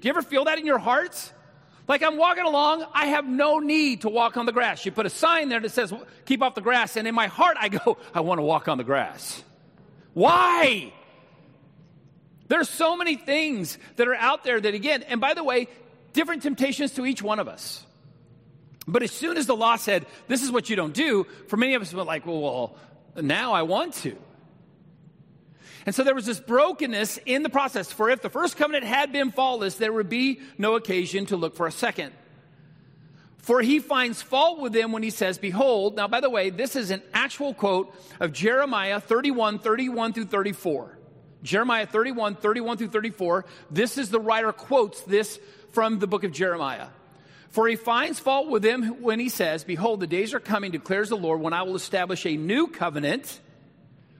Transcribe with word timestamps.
Do 0.00 0.08
you 0.08 0.10
ever 0.10 0.22
feel 0.22 0.44
that 0.44 0.58
in 0.58 0.66
your 0.66 0.78
hearts? 0.78 1.32
Like 1.88 2.02
I'm 2.02 2.18
walking 2.18 2.44
along, 2.44 2.84
I 2.92 3.06
have 3.06 3.26
no 3.26 3.58
need 3.58 4.02
to 4.02 4.10
walk 4.10 4.36
on 4.36 4.44
the 4.44 4.52
grass. 4.52 4.84
You 4.84 4.92
put 4.92 5.06
a 5.06 5.10
sign 5.10 5.48
there 5.48 5.58
that 5.58 5.70
says, 5.70 5.92
keep 6.26 6.42
off 6.42 6.54
the 6.54 6.60
grass. 6.60 6.96
And 6.96 7.08
in 7.08 7.14
my 7.14 7.28
heart, 7.28 7.56
I 7.58 7.68
go, 7.70 7.96
I 8.14 8.20
want 8.20 8.38
to 8.38 8.42
walk 8.42 8.68
on 8.68 8.76
the 8.76 8.84
grass. 8.84 9.42
Why? 10.12 10.92
There's 12.48 12.68
so 12.68 12.96
many 12.96 13.16
things 13.16 13.78
that 13.96 14.06
are 14.06 14.14
out 14.14 14.44
there 14.44 14.60
that, 14.60 14.74
again, 14.74 15.02
and 15.02 15.20
by 15.20 15.34
the 15.34 15.42
way, 15.42 15.68
different 16.12 16.42
temptations 16.42 16.92
to 16.94 17.06
each 17.06 17.22
one 17.22 17.38
of 17.38 17.48
us. 17.48 17.84
But 18.86 19.02
as 19.02 19.10
soon 19.10 19.36
as 19.36 19.46
the 19.46 19.56
law 19.56 19.76
said, 19.76 20.06
this 20.28 20.42
is 20.42 20.50
what 20.50 20.70
you 20.70 20.76
don't 20.76 20.94
do, 20.94 21.26
for 21.48 21.56
many 21.56 21.74
of 21.74 21.82
us, 21.82 21.92
we're 21.92 22.02
like, 22.02 22.26
well, 22.26 22.40
well 22.40 22.76
now 23.16 23.52
I 23.52 23.62
want 23.62 23.94
to. 23.94 24.16
And 25.86 25.94
so 25.94 26.02
there 26.04 26.14
was 26.14 26.26
this 26.26 26.40
brokenness 26.40 27.18
in 27.24 27.42
the 27.42 27.48
process. 27.48 27.90
For 27.90 28.10
if 28.10 28.22
the 28.22 28.30
first 28.30 28.56
covenant 28.56 28.84
had 28.84 29.12
been 29.12 29.30
faultless, 29.30 29.76
there 29.76 29.92
would 29.92 30.08
be 30.08 30.40
no 30.56 30.74
occasion 30.76 31.26
to 31.26 31.36
look 31.36 31.56
for 31.56 31.66
a 31.66 31.72
second. 31.72 32.12
For 33.38 33.62
he 33.62 33.78
finds 33.78 34.20
fault 34.20 34.60
with 34.60 34.72
them 34.72 34.92
when 34.92 35.02
he 35.02 35.10
says, 35.10 35.38
Behold. 35.38 35.96
Now, 35.96 36.06
by 36.06 36.20
the 36.20 36.28
way, 36.28 36.50
this 36.50 36.76
is 36.76 36.90
an 36.90 37.02
actual 37.14 37.54
quote 37.54 37.94
of 38.20 38.32
Jeremiah 38.32 39.00
31, 39.00 39.60
31 39.60 40.12
through 40.12 40.26
34. 40.26 40.98
Jeremiah 41.42 41.86
31, 41.86 42.34
31 42.34 42.76
through 42.76 42.88
34. 42.88 43.44
This 43.70 43.96
is 43.96 44.10
the 44.10 44.20
writer 44.20 44.52
quotes 44.52 45.00
this 45.02 45.40
from 45.70 45.98
the 45.98 46.06
book 46.06 46.24
of 46.24 46.32
Jeremiah. 46.32 46.88
For 47.50 47.66
he 47.68 47.76
finds 47.76 48.18
fault 48.18 48.48
with 48.48 48.62
them 48.62 49.00
when 49.00 49.20
he 49.20 49.28
says, 49.28 49.64
Behold, 49.64 50.00
the 50.00 50.06
days 50.06 50.34
are 50.34 50.40
coming, 50.40 50.70
declares 50.70 51.08
the 51.08 51.16
Lord, 51.16 51.40
when 51.40 51.52
I 51.52 51.62
will 51.62 51.76
establish 51.76 52.26
a 52.26 52.36
new 52.36 52.66
covenant 52.66 53.40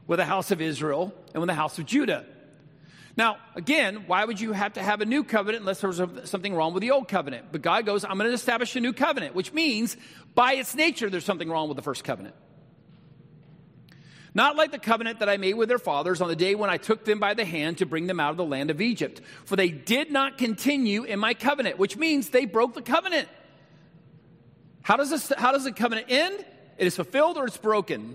with 0.08 0.18
the 0.18 0.24
house 0.24 0.50
of 0.50 0.60
Israel 0.60 1.14
and 1.32 1.40
with 1.40 1.46
the 1.46 1.54
house 1.54 1.78
of 1.78 1.86
Judah. 1.86 2.26
Now, 3.16 3.36
again, 3.54 4.04
why 4.06 4.24
would 4.24 4.40
you 4.40 4.52
have 4.52 4.74
to 4.74 4.82
have 4.82 5.00
a 5.00 5.04
new 5.04 5.22
covenant 5.22 5.62
unless 5.62 5.80
there 5.80 5.90
was 5.90 6.30
something 6.30 6.54
wrong 6.54 6.72
with 6.72 6.80
the 6.80 6.92
old 6.92 7.08
covenant? 7.08 7.46
But 7.52 7.62
God 7.62 7.84
goes, 7.84 8.04
I'm 8.04 8.16
going 8.16 8.30
to 8.30 8.34
establish 8.34 8.74
a 8.76 8.80
new 8.80 8.92
covenant, 8.92 9.34
which 9.34 9.52
means 9.52 9.96
by 10.34 10.54
its 10.54 10.74
nature 10.74 11.10
there's 11.10 11.24
something 11.24 11.48
wrong 11.48 11.68
with 11.68 11.76
the 11.76 11.82
first 11.82 12.04
covenant. 12.04 12.34
Not 14.34 14.56
like 14.56 14.70
the 14.70 14.78
covenant 14.78 15.18
that 15.18 15.28
I 15.28 15.36
made 15.36 15.54
with 15.54 15.68
their 15.68 15.80
fathers 15.80 16.20
on 16.20 16.28
the 16.28 16.36
day 16.36 16.54
when 16.54 16.70
I 16.70 16.76
took 16.76 17.04
them 17.04 17.18
by 17.18 17.34
the 17.34 17.44
hand 17.44 17.78
to 17.78 17.86
bring 17.86 18.06
them 18.06 18.20
out 18.20 18.30
of 18.30 18.36
the 18.36 18.44
land 18.44 18.70
of 18.70 18.80
Egypt. 18.80 19.20
For 19.44 19.56
they 19.56 19.70
did 19.70 20.12
not 20.12 20.38
continue 20.38 21.02
in 21.02 21.18
my 21.18 21.34
covenant, 21.34 21.78
which 21.78 21.96
means 21.96 22.30
they 22.30 22.44
broke 22.44 22.74
the 22.74 22.82
covenant. 22.82 23.28
How 24.82 24.96
does, 24.96 25.10
this, 25.10 25.32
how 25.36 25.50
does 25.50 25.64
the 25.64 25.72
covenant 25.72 26.06
end? 26.08 26.44
It 26.76 26.86
is 26.86 26.94
fulfilled 26.94 27.36
or 27.36 27.46
it's 27.46 27.56
broken. 27.56 28.14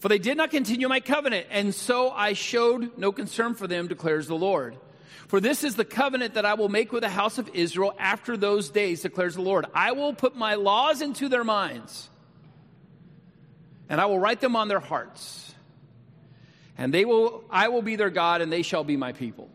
For 0.00 0.08
they 0.08 0.18
did 0.18 0.38
not 0.38 0.50
continue 0.50 0.88
my 0.88 1.00
covenant, 1.00 1.46
and 1.50 1.74
so 1.74 2.10
I 2.10 2.32
showed 2.32 2.96
no 2.96 3.12
concern 3.12 3.54
for 3.54 3.66
them, 3.66 3.86
declares 3.86 4.26
the 4.26 4.34
Lord. 4.34 4.76
For 5.28 5.40
this 5.40 5.62
is 5.62 5.76
the 5.76 5.84
covenant 5.84 6.34
that 6.34 6.46
I 6.46 6.54
will 6.54 6.70
make 6.70 6.90
with 6.90 7.02
the 7.02 7.10
house 7.10 7.36
of 7.36 7.50
Israel 7.52 7.94
after 7.98 8.38
those 8.38 8.70
days, 8.70 9.02
declares 9.02 9.34
the 9.34 9.42
Lord. 9.42 9.66
I 9.74 9.92
will 9.92 10.14
put 10.14 10.34
my 10.34 10.54
laws 10.54 11.02
into 11.02 11.28
their 11.28 11.44
minds, 11.44 12.08
and 13.90 14.00
I 14.00 14.06
will 14.06 14.18
write 14.18 14.40
them 14.40 14.56
on 14.56 14.68
their 14.68 14.80
hearts. 14.80 15.54
And 16.78 16.94
they 16.94 17.04
will, 17.04 17.44
I 17.50 17.68
will 17.68 17.82
be 17.82 17.96
their 17.96 18.08
God, 18.08 18.40
and 18.40 18.50
they 18.50 18.62
shall 18.62 18.84
be 18.84 18.96
my 18.96 19.12
people. 19.12 19.50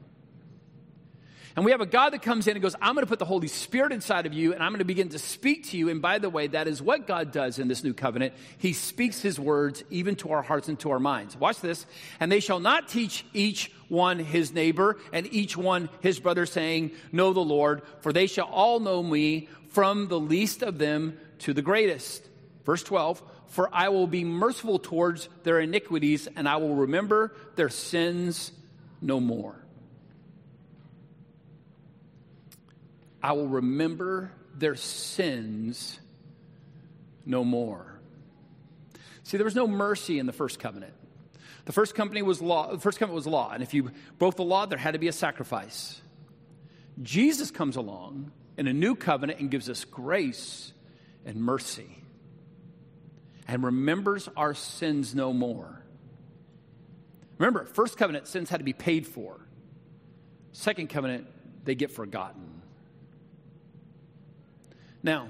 And 1.55 1.63
we 1.63 1.71
have 1.71 1.79
a 1.79 1.85
God 1.85 2.09
that 2.09 2.21
comes 2.21 2.47
in 2.47 2.55
and 2.57 2.61
goes, 2.61 2.75
I'm 2.81 2.95
going 2.95 3.05
to 3.05 3.09
put 3.09 3.19
the 3.19 3.23
Holy 3.23 3.47
Spirit 3.47 3.93
inside 3.93 4.25
of 4.25 4.33
you 4.33 4.53
and 4.53 4.61
I'm 4.61 4.71
going 4.71 4.79
to 4.79 4.85
begin 4.85 5.09
to 5.09 5.19
speak 5.19 5.69
to 5.69 5.77
you. 5.77 5.87
And 5.87 6.01
by 6.01 6.19
the 6.19 6.29
way, 6.29 6.47
that 6.47 6.67
is 6.67 6.81
what 6.81 7.07
God 7.07 7.31
does 7.31 7.59
in 7.59 7.69
this 7.69 7.81
new 7.81 7.93
covenant. 7.93 8.33
He 8.57 8.73
speaks 8.73 9.21
his 9.21 9.39
words 9.39 9.81
even 9.89 10.17
to 10.17 10.31
our 10.31 10.41
hearts 10.41 10.67
and 10.67 10.77
to 10.81 10.91
our 10.91 10.99
minds. 10.99 11.37
Watch 11.37 11.61
this. 11.61 11.85
And 12.19 12.29
they 12.29 12.41
shall 12.41 12.59
not 12.59 12.89
teach 12.89 13.25
each 13.33 13.71
one 13.87 14.19
his 14.19 14.51
neighbor 14.51 14.97
and 15.13 15.31
each 15.31 15.55
one 15.55 15.87
his 16.01 16.19
brother, 16.19 16.45
saying, 16.45 16.91
Know 17.13 17.31
the 17.31 17.39
Lord, 17.39 17.83
for 18.01 18.11
they 18.11 18.27
shall 18.27 18.47
all 18.47 18.81
know 18.81 19.01
me 19.01 19.47
from 19.69 20.09
the 20.09 20.19
least 20.19 20.61
of 20.61 20.77
them 20.77 21.17
to 21.39 21.53
the 21.53 21.61
greatest. 21.61 22.27
Verse 22.65 22.83
12, 22.83 23.21
for 23.47 23.69
I 23.73 23.89
will 23.89 24.07
be 24.07 24.25
merciful 24.25 24.79
towards 24.79 25.29
their 25.43 25.59
iniquities 25.59 26.27
and 26.35 26.49
I 26.49 26.57
will 26.57 26.75
remember 26.75 27.33
their 27.55 27.69
sins 27.69 28.51
no 29.01 29.21
more. 29.21 29.64
I 33.25 33.31
will 33.31 33.47
remember 33.47 34.31
their 34.53 34.75
sins 34.75 35.99
no 37.25 37.43
more. 37.43 37.99
See, 39.23 39.37
there 39.37 39.45
was 39.45 39.55
no 39.55 39.65
mercy 39.65 40.19
in 40.19 40.27
the 40.27 40.31
first 40.31 40.59
covenant. 40.59 40.93
The 41.65 41.71
first 41.71 41.95
company 41.95 42.21
was 42.21 42.39
law. 42.39 42.71
The 42.71 42.77
first 42.77 42.99
covenant 42.99 43.15
was 43.15 43.25
law, 43.25 43.49
and 43.51 43.63
if 43.63 43.73
you 43.73 43.89
broke 44.19 44.35
the 44.35 44.43
law, 44.43 44.67
there 44.67 44.77
had 44.77 44.91
to 44.91 44.99
be 44.99 45.07
a 45.07 45.11
sacrifice. 45.11 45.99
Jesus 47.01 47.49
comes 47.49 47.77
along 47.77 48.31
in 48.57 48.67
a 48.67 48.73
new 48.73 48.93
covenant 48.93 49.39
and 49.39 49.49
gives 49.49 49.71
us 49.71 49.85
grace 49.85 50.71
and 51.25 51.37
mercy, 51.37 52.03
and 53.47 53.63
remembers 53.63 54.29
our 54.37 54.53
sins 54.53 55.15
no 55.15 55.33
more. 55.33 55.81
Remember, 57.39 57.65
first 57.65 57.97
covenant 57.97 58.27
sins 58.27 58.51
had 58.51 58.57
to 58.57 58.63
be 58.63 58.73
paid 58.73 59.07
for. 59.07 59.39
Second 60.51 60.91
covenant, 60.91 61.25
they 61.63 61.73
get 61.73 61.89
forgotten. 61.89 62.54
Now, 65.05 65.27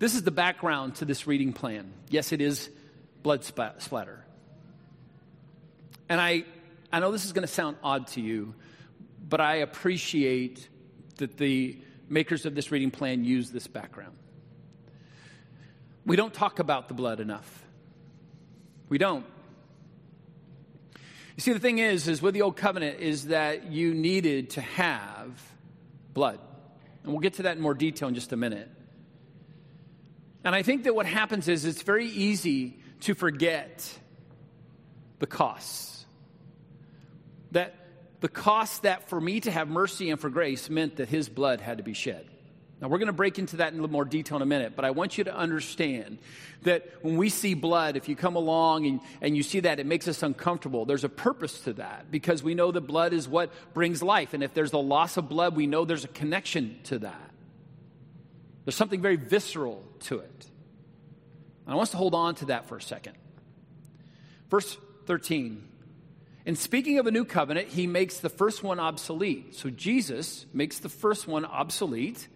this 0.00 0.16
is 0.16 0.24
the 0.24 0.32
background 0.32 0.96
to 0.96 1.04
this 1.04 1.28
reading 1.28 1.52
plan. 1.52 1.92
Yes, 2.10 2.32
it 2.32 2.40
is 2.40 2.68
blood 3.22 3.44
splatter. 3.44 4.24
And 6.08 6.20
I, 6.20 6.42
I 6.92 6.98
know 6.98 7.12
this 7.12 7.24
is 7.24 7.32
going 7.32 7.46
to 7.46 7.52
sound 7.52 7.76
odd 7.84 8.08
to 8.08 8.20
you, 8.20 8.56
but 9.28 9.40
I 9.40 9.58
appreciate 9.58 10.68
that 11.18 11.36
the 11.36 11.78
makers 12.08 12.44
of 12.44 12.56
this 12.56 12.72
reading 12.72 12.90
plan 12.90 13.24
use 13.24 13.52
this 13.52 13.68
background. 13.68 14.16
We 16.04 16.16
don't 16.16 16.34
talk 16.34 16.58
about 16.58 16.88
the 16.88 16.94
blood 16.94 17.20
enough. 17.20 17.64
We 18.88 18.98
don't. 18.98 19.24
You 21.36 21.40
see, 21.40 21.52
the 21.52 21.60
thing 21.60 21.78
is, 21.78 22.08
is 22.08 22.20
with 22.20 22.34
the 22.34 22.42
old 22.42 22.56
covenant, 22.56 22.98
is 22.98 23.28
that 23.28 23.70
you 23.70 23.94
needed 23.94 24.50
to 24.50 24.60
have 24.60 25.40
blood. 26.12 26.40
And 27.02 27.12
we'll 27.12 27.20
get 27.20 27.34
to 27.34 27.42
that 27.44 27.56
in 27.56 27.62
more 27.62 27.74
detail 27.74 28.08
in 28.08 28.14
just 28.14 28.32
a 28.32 28.36
minute. 28.36 28.70
And 30.44 30.54
I 30.54 30.62
think 30.62 30.84
that 30.84 30.94
what 30.94 31.06
happens 31.06 31.48
is 31.48 31.64
it's 31.64 31.82
very 31.82 32.06
easy 32.06 32.78
to 33.00 33.14
forget 33.14 33.98
the 35.18 35.26
costs. 35.26 36.04
That 37.52 37.74
the 38.20 38.28
cost 38.28 38.82
that 38.82 39.08
for 39.08 39.20
me 39.20 39.40
to 39.40 39.50
have 39.50 39.68
mercy 39.68 40.10
and 40.10 40.20
for 40.20 40.30
grace 40.30 40.70
meant 40.70 40.96
that 40.96 41.08
his 41.08 41.28
blood 41.28 41.60
had 41.60 41.78
to 41.78 41.84
be 41.84 41.92
shed. 41.92 42.26
Now, 42.82 42.88
we're 42.88 42.98
going 42.98 43.06
to 43.06 43.12
break 43.12 43.38
into 43.38 43.58
that 43.58 43.68
in 43.68 43.78
a 43.78 43.80
little 43.80 43.92
more 43.92 44.04
detail 44.04 44.34
in 44.38 44.42
a 44.42 44.46
minute, 44.46 44.72
but 44.74 44.84
I 44.84 44.90
want 44.90 45.16
you 45.16 45.22
to 45.24 45.34
understand 45.34 46.18
that 46.62 46.84
when 47.00 47.16
we 47.16 47.28
see 47.28 47.54
blood, 47.54 47.96
if 47.96 48.08
you 48.08 48.16
come 48.16 48.34
along 48.34 48.86
and, 48.86 49.00
and 49.20 49.36
you 49.36 49.44
see 49.44 49.60
that, 49.60 49.78
it 49.78 49.86
makes 49.86 50.08
us 50.08 50.20
uncomfortable. 50.24 50.84
There's 50.84 51.04
a 51.04 51.08
purpose 51.08 51.60
to 51.60 51.74
that 51.74 52.10
because 52.10 52.42
we 52.42 52.56
know 52.56 52.72
that 52.72 52.80
blood 52.80 53.12
is 53.12 53.28
what 53.28 53.52
brings 53.72 54.02
life. 54.02 54.34
And 54.34 54.42
if 54.42 54.52
there's 54.52 54.72
a 54.72 54.78
loss 54.78 55.16
of 55.16 55.28
blood, 55.28 55.54
we 55.54 55.68
know 55.68 55.84
there's 55.84 56.04
a 56.04 56.08
connection 56.08 56.80
to 56.84 56.98
that. 56.98 57.30
There's 58.64 58.74
something 58.74 59.00
very 59.00 59.16
visceral 59.16 59.84
to 60.00 60.18
it. 60.18 60.46
And 61.66 61.72
I 61.72 61.76
want 61.76 61.86
us 61.86 61.90
to 61.92 61.98
hold 61.98 62.16
on 62.16 62.34
to 62.36 62.46
that 62.46 62.66
for 62.66 62.76
a 62.78 62.82
second. 62.82 63.14
Verse 64.50 64.76
13. 65.06 65.68
In 66.46 66.56
speaking 66.56 66.98
of 66.98 67.06
a 67.06 67.12
new 67.12 67.24
covenant, 67.24 67.68
he 67.68 67.86
makes 67.86 68.18
the 68.18 68.28
first 68.28 68.64
one 68.64 68.80
obsolete. 68.80 69.54
So 69.54 69.70
Jesus 69.70 70.46
makes 70.52 70.80
the 70.80 70.88
first 70.88 71.28
one 71.28 71.44
obsolete 71.44 72.26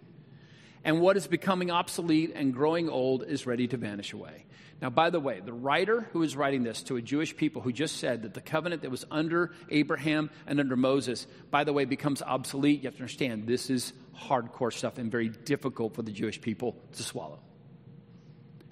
and 0.86 1.00
what 1.00 1.16
is 1.16 1.26
becoming 1.26 1.72
obsolete 1.72 2.32
and 2.36 2.54
growing 2.54 2.88
old 2.88 3.24
is 3.24 3.44
ready 3.44 3.66
to 3.66 3.76
vanish 3.76 4.12
away. 4.12 4.46
Now, 4.80 4.88
by 4.88 5.10
the 5.10 5.18
way, 5.18 5.40
the 5.40 5.52
writer 5.52 6.02
who 6.12 6.22
is 6.22 6.36
writing 6.36 6.62
this 6.62 6.84
to 6.84 6.94
a 6.94 7.02
Jewish 7.02 7.36
people 7.36 7.60
who 7.60 7.72
just 7.72 7.96
said 7.96 8.22
that 8.22 8.34
the 8.34 8.40
covenant 8.40 8.82
that 8.82 8.90
was 8.92 9.04
under 9.10 9.50
Abraham 9.68 10.30
and 10.46 10.60
under 10.60 10.76
Moses, 10.76 11.26
by 11.50 11.64
the 11.64 11.72
way, 11.72 11.86
becomes 11.86 12.22
obsolete, 12.22 12.82
you 12.82 12.86
have 12.86 12.94
to 12.94 13.00
understand 13.00 13.48
this 13.48 13.68
is 13.68 13.94
hardcore 14.16 14.72
stuff 14.72 14.96
and 14.96 15.10
very 15.10 15.28
difficult 15.28 15.96
for 15.96 16.02
the 16.02 16.12
Jewish 16.12 16.40
people 16.40 16.76
to 16.92 17.02
swallow. 17.02 17.40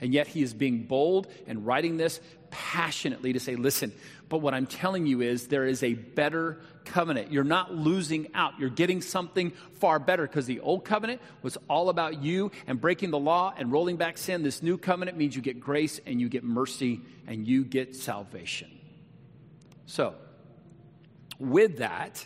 And 0.01 0.15
yet 0.15 0.29
he 0.29 0.43
is 0.43 0.55
being 0.55 0.85
bold 0.85 1.27
and 1.49 1.67
writing 1.67 1.97
this 1.97 2.21
passionately 2.55 3.33
to 3.33 3.41
say, 3.41 3.57
listen, 3.57 3.93
but 4.29 4.39
what 4.39 4.55
I'm 4.55 4.67
telling 4.67 5.07
you 5.07 5.23
is 5.23 5.49
there 5.49 5.67
is 5.67 5.83
a 5.83 5.95
better 5.95 6.61
covenant. 6.85 7.33
You're 7.33 7.43
not 7.43 7.75
losing 7.75 8.29
out. 8.33 8.61
You're 8.61 8.71
getting 8.71 9.01
something 9.01 9.51
far 9.81 9.99
better 9.99 10.25
because 10.25 10.47
the 10.47 10.61
old 10.61 10.85
covenant 10.85 11.21
was 11.43 11.59
all 11.69 11.89
about 11.89 12.23
you 12.23 12.53
and 12.69 12.81
breaking 12.81 13.11
the 13.11 13.19
law 13.19 13.53
and 13.57 13.73
rolling 13.73 13.97
back 13.97 14.19
sin. 14.19 14.45
This 14.45 14.63
new 14.63 14.79
covenant 14.79 15.19
means 15.19 15.35
you 15.35 15.43
get 15.43 15.59
grace 15.59 16.01
and 16.07 16.21
you 16.21 16.29
get 16.29 16.45
mercy 16.45 17.01
and 17.27 17.45
you 17.45 17.65
get 17.65 17.97
salvation. 17.97 18.71
So, 19.87 20.15
with 21.41 21.79
that, 21.79 22.25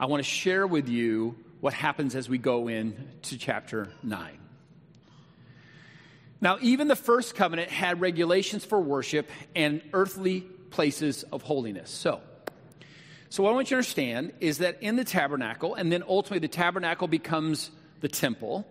I 0.00 0.06
want 0.06 0.24
to 0.24 0.28
share 0.28 0.66
with 0.66 0.88
you 0.88 1.36
what 1.60 1.74
happens 1.74 2.14
as 2.14 2.26
we 2.26 2.38
go 2.38 2.68
into 2.68 3.36
chapter 3.36 3.92
9. 4.02 4.38
Now, 6.44 6.58
even 6.60 6.88
the 6.88 6.94
first 6.94 7.34
covenant 7.34 7.70
had 7.70 8.02
regulations 8.02 8.66
for 8.66 8.78
worship 8.78 9.30
and 9.56 9.80
earthly 9.94 10.42
places 10.42 11.22
of 11.32 11.40
holiness. 11.40 11.90
So, 11.90 12.20
So, 13.30 13.42
what 13.42 13.50
I 13.50 13.54
want 13.54 13.70
you 13.70 13.76
to 13.76 13.78
understand 13.78 14.34
is 14.40 14.58
that 14.58 14.82
in 14.82 14.96
the 14.96 15.04
tabernacle, 15.04 15.74
and 15.74 15.90
then 15.90 16.04
ultimately 16.06 16.46
the 16.46 16.52
tabernacle 16.52 17.08
becomes 17.08 17.70
the 18.02 18.08
temple, 18.08 18.66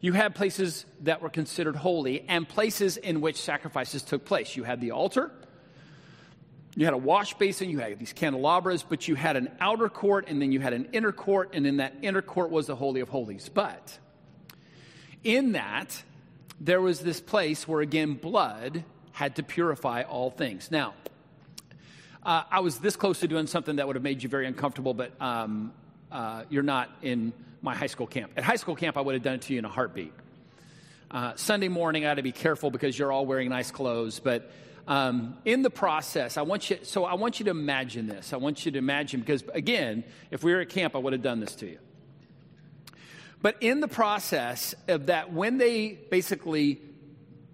you 0.00 0.12
had 0.12 0.34
places 0.34 0.84
that 1.02 1.22
were 1.22 1.30
considered 1.30 1.76
holy 1.76 2.24
and 2.28 2.48
places 2.48 2.96
in 2.96 3.20
which 3.20 3.36
sacrifices 3.36 4.02
took 4.02 4.24
place. 4.24 4.56
You 4.56 4.64
had 4.64 4.80
the 4.80 4.90
altar, 4.90 5.30
you 6.74 6.84
had 6.84 6.94
a 6.94 6.98
wash 6.98 7.34
basin, 7.34 7.70
you 7.70 7.78
had 7.78 7.96
these 8.00 8.12
candelabras, 8.12 8.82
but 8.82 9.06
you 9.06 9.14
had 9.14 9.36
an 9.36 9.52
outer 9.60 9.88
court 9.88 10.24
and 10.26 10.42
then 10.42 10.50
you 10.50 10.58
had 10.58 10.72
an 10.72 10.88
inner 10.92 11.12
court, 11.12 11.50
and 11.52 11.64
in 11.64 11.76
that 11.76 11.94
inner 12.02 12.22
court 12.22 12.50
was 12.50 12.66
the 12.66 12.74
Holy 12.74 13.00
of 13.00 13.08
Holies. 13.08 13.48
But 13.48 13.96
in 15.22 15.52
that, 15.52 16.02
there 16.62 16.80
was 16.80 17.00
this 17.00 17.20
place 17.20 17.66
where, 17.66 17.80
again, 17.80 18.14
blood 18.14 18.84
had 19.10 19.36
to 19.36 19.42
purify 19.42 20.02
all 20.02 20.30
things. 20.30 20.70
Now, 20.70 20.94
uh, 22.22 22.44
I 22.48 22.60
was 22.60 22.78
this 22.78 22.94
close 22.94 23.18
to 23.20 23.28
doing 23.28 23.48
something 23.48 23.76
that 23.76 23.86
would 23.88 23.96
have 23.96 24.02
made 24.04 24.22
you 24.22 24.28
very 24.28 24.46
uncomfortable, 24.46 24.94
but 24.94 25.20
um, 25.20 25.72
uh, 26.12 26.44
you're 26.50 26.62
not 26.62 26.88
in 27.02 27.32
my 27.62 27.74
high 27.74 27.88
school 27.88 28.06
camp. 28.06 28.32
At 28.36 28.44
high 28.44 28.56
school 28.56 28.76
camp, 28.76 28.96
I 28.96 29.00
would 29.00 29.14
have 29.14 29.24
done 29.24 29.34
it 29.34 29.42
to 29.42 29.52
you 29.52 29.58
in 29.58 29.64
a 29.64 29.68
heartbeat. 29.68 30.12
Uh, 31.10 31.32
Sunday 31.34 31.68
morning, 31.68 32.04
I 32.04 32.08
had 32.08 32.18
to 32.18 32.22
be 32.22 32.32
careful 32.32 32.70
because 32.70 32.96
you're 32.96 33.10
all 33.10 33.26
wearing 33.26 33.48
nice 33.48 33.72
clothes, 33.72 34.20
but 34.20 34.48
um, 34.86 35.36
in 35.44 35.62
the 35.62 35.70
process, 35.70 36.36
I 36.36 36.42
want 36.42 36.70
you. 36.70 36.78
So 36.82 37.04
I 37.04 37.14
want 37.14 37.40
you 37.40 37.44
to 37.44 37.50
imagine 37.50 38.06
this. 38.06 38.32
I 38.32 38.36
want 38.36 38.64
you 38.64 38.72
to 38.72 38.78
imagine 38.78 39.20
because 39.20 39.42
again, 39.52 40.04
if 40.30 40.44
we 40.44 40.52
were 40.52 40.60
at 40.60 40.68
camp, 40.68 40.94
I 40.94 40.98
would 40.98 41.12
have 41.12 41.22
done 41.22 41.40
this 41.40 41.56
to 41.56 41.66
you. 41.66 41.78
But 43.42 43.56
in 43.60 43.80
the 43.80 43.88
process 43.88 44.74
of 44.86 45.06
that, 45.06 45.32
when 45.32 45.58
they 45.58 45.98
basically 46.10 46.80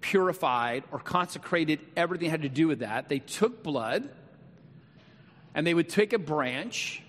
purified 0.00 0.84
or 0.92 0.98
consecrated 1.00 1.80
everything 1.96 2.30
had 2.30 2.42
to 2.42 2.50
do 2.50 2.68
with 2.68 2.80
that, 2.80 3.08
they 3.08 3.18
took 3.18 3.62
blood 3.62 4.08
and 5.54 5.66
they 5.66 5.74
would 5.74 5.88
take 5.88 6.12
a 6.12 6.18
branch 6.18 7.02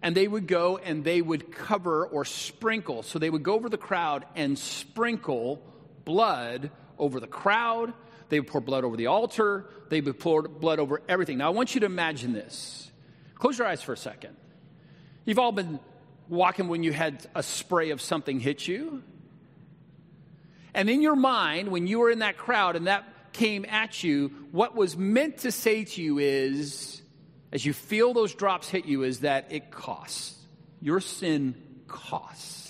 and 0.00 0.14
they 0.14 0.28
would 0.28 0.46
go 0.46 0.78
and 0.78 1.04
they 1.04 1.20
would 1.20 1.50
cover 1.50 2.06
or 2.06 2.24
sprinkle. 2.24 3.02
So 3.02 3.18
they 3.18 3.28
would 3.28 3.42
go 3.42 3.54
over 3.54 3.68
the 3.68 3.76
crowd 3.76 4.24
and 4.36 4.56
sprinkle 4.56 5.60
blood 6.04 6.70
over 6.98 7.18
the 7.18 7.26
crowd. 7.26 7.92
They 8.28 8.38
would 8.38 8.48
pour 8.48 8.60
blood 8.60 8.84
over 8.84 8.96
the 8.96 9.08
altar. 9.08 9.66
They 9.88 10.00
would 10.00 10.20
pour 10.20 10.42
blood 10.42 10.78
over 10.78 11.02
everything. 11.08 11.38
Now, 11.38 11.48
I 11.48 11.50
want 11.50 11.74
you 11.74 11.80
to 11.80 11.86
imagine 11.86 12.32
this. 12.32 12.90
Close 13.34 13.58
your 13.58 13.66
eyes 13.66 13.82
for 13.82 13.92
a 13.92 13.96
second. 13.96 14.36
You've 15.24 15.40
all 15.40 15.52
been 15.52 15.80
walking 16.28 16.68
when 16.68 16.82
you 16.82 16.92
had 16.92 17.26
a 17.34 17.42
spray 17.42 17.90
of 17.90 18.00
something 18.00 18.40
hit 18.40 18.66
you. 18.66 19.02
And 20.74 20.90
in 20.90 21.00
your 21.00 21.16
mind, 21.16 21.68
when 21.68 21.86
you 21.86 22.00
were 22.00 22.10
in 22.10 22.18
that 22.18 22.36
crowd 22.36 22.76
and 22.76 22.86
that 22.86 23.04
came 23.32 23.64
at 23.66 24.02
you, 24.02 24.28
what 24.50 24.74
was 24.74 24.96
meant 24.96 25.38
to 25.38 25.52
say 25.52 25.84
to 25.84 26.02
you 26.02 26.18
is, 26.18 27.00
as 27.52 27.64
you 27.64 27.72
feel 27.72 28.12
those 28.12 28.34
drops 28.34 28.68
hit 28.68 28.86
you, 28.86 29.02
is 29.02 29.20
that 29.20 29.46
it 29.50 29.70
costs. 29.70 30.34
Your 30.80 31.00
sin 31.00 31.54
costs. 31.86 32.65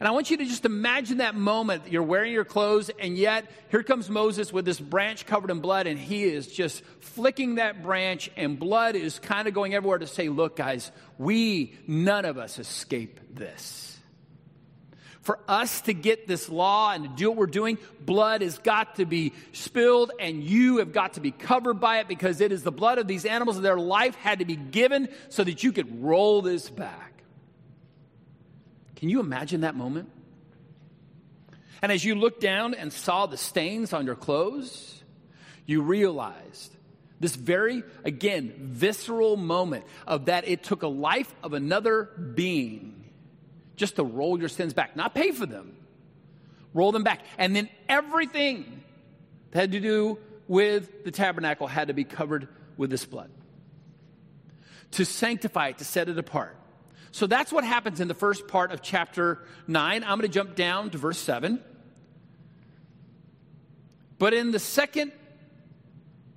And 0.00 0.08
I 0.08 0.12
want 0.12 0.30
you 0.30 0.38
to 0.38 0.46
just 0.46 0.64
imagine 0.64 1.18
that 1.18 1.34
moment. 1.34 1.92
You're 1.92 2.02
wearing 2.02 2.32
your 2.32 2.46
clothes, 2.46 2.90
and 2.98 3.18
yet 3.18 3.44
here 3.70 3.82
comes 3.82 4.08
Moses 4.08 4.50
with 4.50 4.64
this 4.64 4.80
branch 4.80 5.26
covered 5.26 5.50
in 5.50 5.60
blood, 5.60 5.86
and 5.86 5.98
he 5.98 6.24
is 6.24 6.46
just 6.46 6.82
flicking 7.00 7.56
that 7.56 7.82
branch, 7.82 8.30
and 8.34 8.58
blood 8.58 8.96
is 8.96 9.18
kind 9.18 9.46
of 9.46 9.52
going 9.52 9.74
everywhere 9.74 9.98
to 9.98 10.06
say, 10.06 10.30
Look, 10.30 10.56
guys, 10.56 10.90
we, 11.18 11.74
none 11.86 12.24
of 12.24 12.38
us 12.38 12.58
escape 12.58 13.20
this. 13.30 13.98
For 15.20 15.38
us 15.46 15.82
to 15.82 15.92
get 15.92 16.26
this 16.26 16.48
law 16.48 16.92
and 16.92 17.04
to 17.04 17.10
do 17.10 17.28
what 17.28 17.36
we're 17.36 17.46
doing, 17.46 17.76
blood 18.00 18.40
has 18.40 18.56
got 18.56 18.96
to 18.96 19.04
be 19.04 19.34
spilled, 19.52 20.12
and 20.18 20.42
you 20.42 20.78
have 20.78 20.94
got 20.94 21.14
to 21.14 21.20
be 21.20 21.30
covered 21.30 21.74
by 21.74 21.98
it 21.98 22.08
because 22.08 22.40
it 22.40 22.52
is 22.52 22.62
the 22.62 22.72
blood 22.72 22.96
of 22.96 23.06
these 23.06 23.26
animals, 23.26 23.56
and 23.56 23.64
their 23.66 23.78
life 23.78 24.14
had 24.14 24.38
to 24.38 24.46
be 24.46 24.56
given 24.56 25.10
so 25.28 25.44
that 25.44 25.62
you 25.62 25.72
could 25.72 26.02
roll 26.02 26.40
this 26.40 26.70
back. 26.70 27.19
Can 29.00 29.08
you 29.08 29.20
imagine 29.20 29.62
that 29.62 29.74
moment? 29.74 30.10
And 31.82 31.90
as 31.90 32.04
you 32.04 32.14
looked 32.14 32.42
down 32.42 32.74
and 32.74 32.92
saw 32.92 33.24
the 33.24 33.38
stains 33.38 33.94
on 33.94 34.04
your 34.04 34.14
clothes, 34.14 35.02
you 35.64 35.80
realized 35.80 36.76
this 37.18 37.34
very, 37.34 37.82
again, 38.04 38.52
visceral 38.58 39.38
moment 39.38 39.86
of 40.06 40.26
that 40.26 40.46
it 40.46 40.62
took 40.62 40.82
a 40.82 40.88
life 40.88 41.34
of 41.42 41.54
another 41.54 42.04
being 42.34 43.04
just 43.76 43.96
to 43.96 44.04
roll 44.04 44.38
your 44.38 44.50
sins 44.50 44.74
back, 44.74 44.96
not 44.96 45.14
pay 45.14 45.30
for 45.30 45.46
them, 45.46 45.74
roll 46.74 46.92
them 46.92 47.02
back. 47.02 47.20
And 47.38 47.56
then 47.56 47.70
everything 47.88 48.82
that 49.52 49.60
had 49.60 49.72
to 49.72 49.80
do 49.80 50.18
with 50.46 51.04
the 51.04 51.10
tabernacle 51.10 51.66
had 51.66 51.88
to 51.88 51.94
be 51.94 52.04
covered 52.04 52.48
with 52.76 52.90
this 52.90 53.06
blood 53.06 53.30
to 54.92 55.06
sanctify 55.06 55.68
it, 55.68 55.78
to 55.78 55.84
set 55.84 56.10
it 56.10 56.18
apart. 56.18 56.59
So 57.12 57.26
that's 57.26 57.52
what 57.52 57.64
happens 57.64 58.00
in 58.00 58.08
the 58.08 58.14
first 58.14 58.46
part 58.46 58.72
of 58.72 58.82
chapter 58.82 59.40
9. 59.66 60.04
I'm 60.04 60.08
going 60.10 60.20
to 60.22 60.28
jump 60.28 60.54
down 60.54 60.90
to 60.90 60.98
verse 60.98 61.18
7. 61.18 61.60
But 64.18 64.34
in 64.34 64.52
the 64.52 64.58
second, 64.58 65.12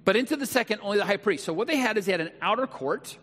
but 0.05 0.15
into 0.15 0.35
the 0.35 0.45
second, 0.45 0.79
only 0.81 0.97
the 0.97 1.05
high 1.05 1.17
priest. 1.17 1.43
So 1.43 1.53
what 1.53 1.67
they 1.67 1.77
had 1.77 1.97
is 1.97 2.05
they 2.05 2.11
had 2.11 2.21
an 2.21 2.31
outer 2.41 2.65
court. 2.65 3.17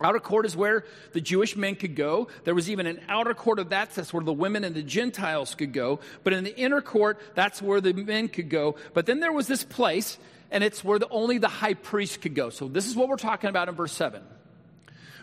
Outer 0.00 0.20
court 0.20 0.46
is 0.46 0.56
where 0.56 0.84
the 1.12 1.20
Jewish 1.20 1.56
men 1.56 1.74
could 1.74 1.96
go. 1.96 2.28
There 2.44 2.54
was 2.54 2.70
even 2.70 2.86
an 2.86 3.00
outer 3.08 3.34
court 3.34 3.58
of 3.58 3.70
that. 3.70 3.90
That's 3.94 4.12
where 4.12 4.22
the 4.22 4.32
women 4.32 4.64
and 4.64 4.74
the 4.74 4.82
Gentiles 4.82 5.54
could 5.54 5.72
go. 5.72 6.00
But 6.22 6.32
in 6.32 6.44
the 6.44 6.56
inner 6.56 6.80
court, 6.80 7.18
that's 7.34 7.60
where 7.60 7.80
the 7.80 7.92
men 7.92 8.28
could 8.28 8.48
go. 8.48 8.76
But 8.94 9.06
then 9.06 9.18
there 9.18 9.32
was 9.32 9.48
this 9.48 9.64
place, 9.64 10.18
and 10.50 10.62
it's 10.62 10.84
where 10.84 11.00
the, 11.00 11.08
only 11.08 11.38
the 11.38 11.48
high 11.48 11.74
priest 11.74 12.20
could 12.20 12.34
go. 12.34 12.50
So 12.50 12.68
this 12.68 12.86
is 12.86 12.94
what 12.94 13.08
we're 13.08 13.16
talking 13.16 13.50
about 13.50 13.68
in 13.68 13.74
verse 13.74 13.92
7. 13.92 14.22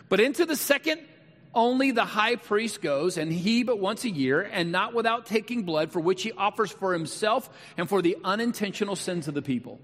But 0.08 0.20
into 0.20 0.46
the 0.46 0.56
second, 0.56 1.00
only 1.54 1.90
the 1.90 2.04
high 2.04 2.36
priest 2.36 2.82
goes, 2.82 3.16
and 3.16 3.32
he 3.32 3.62
but 3.62 3.78
once 3.80 4.04
a 4.04 4.10
year, 4.10 4.42
and 4.42 4.70
not 4.70 4.94
without 4.94 5.26
taking 5.26 5.62
blood, 5.62 5.90
for 5.90 6.00
which 6.00 6.22
he 6.22 6.32
offers 6.32 6.70
for 6.70 6.92
himself 6.92 7.48
and 7.76 7.88
for 7.88 8.02
the 8.02 8.16
unintentional 8.22 8.94
sins 8.94 9.26
of 9.26 9.34
the 9.34 9.42
people. 9.42 9.80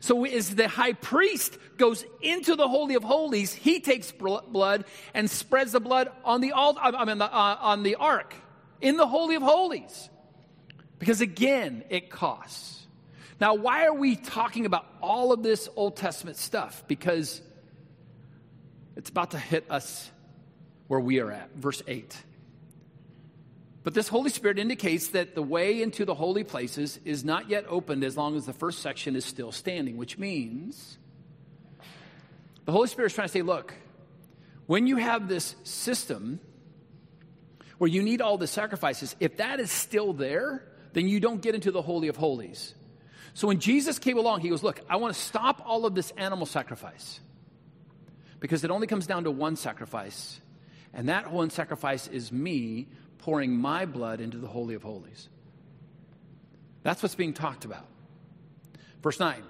So, 0.00 0.24
as 0.24 0.54
the 0.54 0.68
high 0.68 0.92
priest 0.94 1.58
goes 1.76 2.04
into 2.20 2.56
the 2.56 2.68
Holy 2.68 2.94
of 2.94 3.02
Holies, 3.02 3.52
he 3.52 3.80
takes 3.80 4.12
blood 4.12 4.84
and 5.12 5.30
spreads 5.30 5.72
the 5.72 5.80
blood 5.80 6.10
on 6.24 6.40
the, 6.40 6.52
I 6.54 7.04
mean, 7.04 7.20
uh, 7.20 7.28
on 7.60 7.82
the 7.82 7.96
ark 7.96 8.34
in 8.80 8.96
the 8.96 9.06
Holy 9.06 9.34
of 9.34 9.42
Holies. 9.42 10.08
Because 10.98 11.20
again, 11.20 11.84
it 11.88 12.10
costs. 12.10 12.86
Now, 13.40 13.54
why 13.54 13.86
are 13.86 13.94
we 13.94 14.14
talking 14.14 14.66
about 14.66 14.86
all 15.00 15.32
of 15.32 15.42
this 15.42 15.68
Old 15.74 15.96
Testament 15.96 16.36
stuff? 16.36 16.84
Because 16.86 17.42
it's 18.96 19.10
about 19.10 19.32
to 19.32 19.38
hit 19.38 19.70
us 19.70 20.10
where 20.88 21.00
we 21.00 21.20
are 21.20 21.30
at. 21.30 21.54
Verse 21.54 21.82
8. 21.86 22.16
But 23.84 23.94
this 23.94 24.08
Holy 24.08 24.30
Spirit 24.30 24.58
indicates 24.58 25.08
that 25.08 25.34
the 25.34 25.42
way 25.42 25.82
into 25.82 26.04
the 26.04 26.14
holy 26.14 26.44
places 26.44 27.00
is 27.04 27.24
not 27.24 27.48
yet 27.48 27.64
opened 27.68 28.04
as 28.04 28.16
long 28.16 28.36
as 28.36 28.46
the 28.46 28.52
first 28.52 28.80
section 28.80 29.16
is 29.16 29.24
still 29.24 29.50
standing, 29.50 29.96
which 29.96 30.18
means 30.18 30.98
the 32.64 32.72
Holy 32.72 32.86
Spirit 32.88 33.06
is 33.10 33.14
trying 33.14 33.26
to 33.26 33.32
say, 33.32 33.42
look, 33.42 33.74
when 34.66 34.86
you 34.86 34.96
have 34.96 35.26
this 35.26 35.56
system 35.64 36.38
where 37.78 37.88
you 37.88 38.02
need 38.02 38.20
all 38.20 38.38
the 38.38 38.46
sacrifices, 38.46 39.16
if 39.18 39.38
that 39.38 39.58
is 39.58 39.70
still 39.70 40.12
there, 40.12 40.64
then 40.92 41.08
you 41.08 41.18
don't 41.18 41.42
get 41.42 41.56
into 41.56 41.72
the 41.72 41.82
Holy 41.82 42.06
of 42.06 42.16
Holies. 42.16 42.74
So 43.34 43.48
when 43.48 43.58
Jesus 43.58 43.98
came 43.98 44.18
along, 44.18 44.40
he 44.40 44.50
goes, 44.50 44.62
Look, 44.62 44.80
I 44.88 44.96
want 44.96 45.14
to 45.14 45.20
stop 45.20 45.62
all 45.66 45.86
of 45.86 45.94
this 45.94 46.12
animal 46.12 46.46
sacrifice 46.46 47.18
because 48.42 48.64
it 48.64 48.72
only 48.72 48.88
comes 48.88 49.06
down 49.06 49.22
to 49.22 49.30
one 49.30 49.54
sacrifice. 49.54 50.40
And 50.92 51.08
that 51.08 51.32
one 51.32 51.50
sacrifice 51.50 52.08
is 52.08 52.32
me 52.32 52.88
pouring 53.18 53.56
my 53.56 53.86
blood 53.86 54.20
into 54.20 54.36
the 54.36 54.48
Holy 54.48 54.74
of 54.74 54.82
Holies. 54.82 55.28
That's 56.82 57.00
what's 57.04 57.14
being 57.14 57.34
talked 57.34 57.64
about. 57.64 57.86
Verse 59.00 59.20
9, 59.20 59.40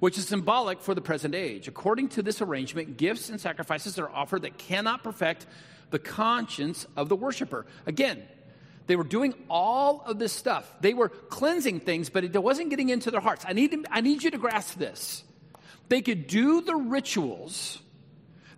which 0.00 0.18
is 0.18 0.26
symbolic 0.26 0.80
for 0.80 0.92
the 0.92 1.00
present 1.00 1.36
age. 1.36 1.68
According 1.68 2.08
to 2.10 2.22
this 2.22 2.42
arrangement, 2.42 2.96
gifts 2.96 3.30
and 3.30 3.40
sacrifices 3.40 3.96
are 3.96 4.10
offered 4.10 4.42
that 4.42 4.58
cannot 4.58 5.04
perfect 5.04 5.46
the 5.90 6.00
conscience 6.00 6.84
of 6.96 7.08
the 7.08 7.14
worshiper. 7.14 7.64
Again, 7.86 8.24
they 8.88 8.96
were 8.96 9.04
doing 9.04 9.34
all 9.48 10.02
of 10.04 10.18
this 10.18 10.32
stuff. 10.32 10.68
They 10.80 10.94
were 10.94 11.10
cleansing 11.10 11.78
things, 11.78 12.10
but 12.10 12.24
it 12.24 12.42
wasn't 12.42 12.70
getting 12.70 12.88
into 12.88 13.12
their 13.12 13.20
hearts. 13.20 13.44
I 13.46 13.52
need, 13.52 13.86
I 13.88 14.00
need 14.00 14.24
you 14.24 14.32
to 14.32 14.38
grasp 14.38 14.76
this. 14.78 15.22
They 15.88 16.02
could 16.02 16.26
do 16.26 16.62
the 16.62 16.74
rituals 16.74 17.78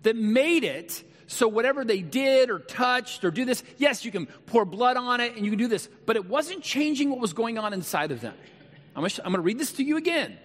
that 0.02 0.16
made 0.16 0.64
it 0.64 1.04
so 1.26 1.46
whatever 1.46 1.84
they 1.84 2.00
did 2.00 2.48
or 2.48 2.58
touched 2.58 3.24
or 3.24 3.30
do 3.30 3.44
this, 3.44 3.62
yes, 3.76 4.04
you 4.04 4.10
can 4.10 4.26
pour 4.46 4.64
blood 4.64 4.96
on 4.96 5.20
it 5.20 5.36
and 5.36 5.44
you 5.44 5.50
can 5.50 5.58
do 5.58 5.68
this, 5.68 5.88
but 6.06 6.16
it 6.16 6.26
wasn't 6.26 6.62
changing 6.62 7.10
what 7.10 7.20
was 7.20 7.34
going 7.34 7.58
on 7.58 7.72
inside 7.72 8.12
of 8.12 8.20
them. 8.20 8.34
I'm 8.96 9.02
going 9.02 9.32
to 9.34 9.40
read 9.40 9.58
this 9.58 9.72
to 9.72 9.84
you 9.84 9.96
again. 9.96 10.38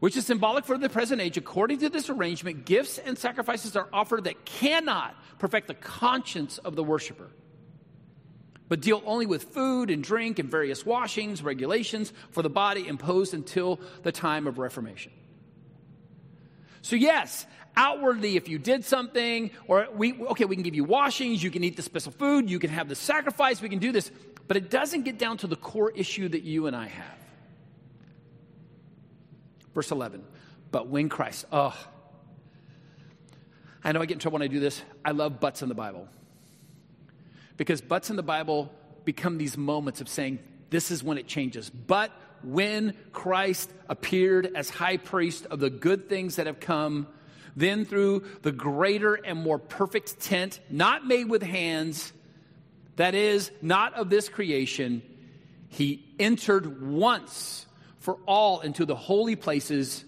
Which 0.00 0.16
is 0.16 0.26
symbolic 0.26 0.66
for 0.66 0.76
the 0.76 0.90
present 0.90 1.22
age. 1.22 1.38
According 1.38 1.78
to 1.78 1.88
this 1.88 2.10
arrangement, 2.10 2.66
gifts 2.66 2.98
and 2.98 3.16
sacrifices 3.16 3.74
are 3.76 3.88
offered 3.92 4.24
that 4.24 4.44
cannot 4.44 5.14
perfect 5.38 5.68
the 5.68 5.74
conscience 5.74 6.58
of 6.58 6.76
the 6.76 6.84
worshiper. 6.84 7.30
but 8.68 8.80
deal 8.80 9.02
only 9.06 9.26
with 9.26 9.44
food 9.44 9.90
and 9.90 10.02
drink 10.02 10.38
and 10.38 10.50
various 10.50 10.86
washings, 10.86 11.42
regulations 11.42 12.12
for 12.30 12.42
the 12.42 12.50
body 12.50 12.86
imposed 12.86 13.34
until 13.34 13.78
the 14.02 14.12
time 14.12 14.46
of 14.46 14.58
Reformation. 14.58 15.12
So, 16.82 16.96
yes, 16.96 17.46
outwardly, 17.76 18.36
if 18.36 18.48
you 18.48 18.58
did 18.58 18.84
something, 18.84 19.50
or 19.66 19.88
we, 19.94 20.14
okay, 20.14 20.44
we 20.44 20.56
can 20.56 20.62
give 20.62 20.74
you 20.74 20.84
washings, 20.84 21.42
you 21.42 21.50
can 21.50 21.64
eat 21.64 21.76
the 21.76 21.82
special 21.82 22.12
food, 22.12 22.48
you 22.48 22.58
can 22.58 22.70
have 22.70 22.88
the 22.88 22.94
sacrifice, 22.94 23.60
we 23.60 23.68
can 23.68 23.78
do 23.78 23.92
this, 23.92 24.10
but 24.46 24.56
it 24.56 24.70
doesn't 24.70 25.02
get 25.02 25.18
down 25.18 25.38
to 25.38 25.46
the 25.46 25.56
core 25.56 25.90
issue 25.90 26.28
that 26.28 26.42
you 26.42 26.66
and 26.66 26.76
I 26.76 26.88
have. 26.88 27.18
Verse 29.74 29.90
11, 29.90 30.22
but 30.70 30.88
when 30.88 31.08
Christ, 31.08 31.46
oh, 31.50 31.76
I 33.84 33.92
know 33.92 34.00
I 34.00 34.06
get 34.06 34.14
in 34.14 34.20
trouble 34.20 34.38
when 34.38 34.42
I 34.42 34.46
do 34.50 34.60
this. 34.60 34.80
I 35.04 35.10
love 35.10 35.40
buts 35.40 35.60
in 35.60 35.68
the 35.68 35.74
Bible. 35.74 36.08
Because 37.58 37.82
buts 37.82 38.08
in 38.08 38.16
the 38.16 38.22
Bible 38.22 38.72
become 39.04 39.36
these 39.36 39.58
moments 39.58 40.00
of 40.00 40.08
saying, 40.08 40.38
this 40.70 40.90
is 40.90 41.04
when 41.04 41.18
it 41.18 41.26
changes. 41.26 41.68
But 41.68 42.10
when 42.42 42.94
Christ 43.12 43.70
appeared 43.88 44.50
as 44.54 44.70
high 44.70 44.96
priest 44.96 45.46
of 45.46 45.60
the 45.60 45.70
good 45.70 46.08
things 46.08 46.36
that 46.36 46.46
have 46.46 46.60
come, 46.60 47.06
then 47.56 47.84
through 47.84 48.24
the 48.42 48.52
greater 48.52 49.14
and 49.14 49.38
more 49.38 49.58
perfect 49.58 50.20
tent, 50.20 50.60
not 50.70 51.06
made 51.06 51.28
with 51.28 51.42
hands, 51.42 52.12
that 52.96 53.14
is, 53.14 53.50
not 53.62 53.94
of 53.94 54.10
this 54.10 54.28
creation, 54.28 55.02
he 55.68 56.04
entered 56.18 56.82
once 56.82 57.66
for 57.98 58.18
all 58.26 58.60
into 58.60 58.84
the 58.84 58.94
holy 58.94 59.36
places, 59.36 60.04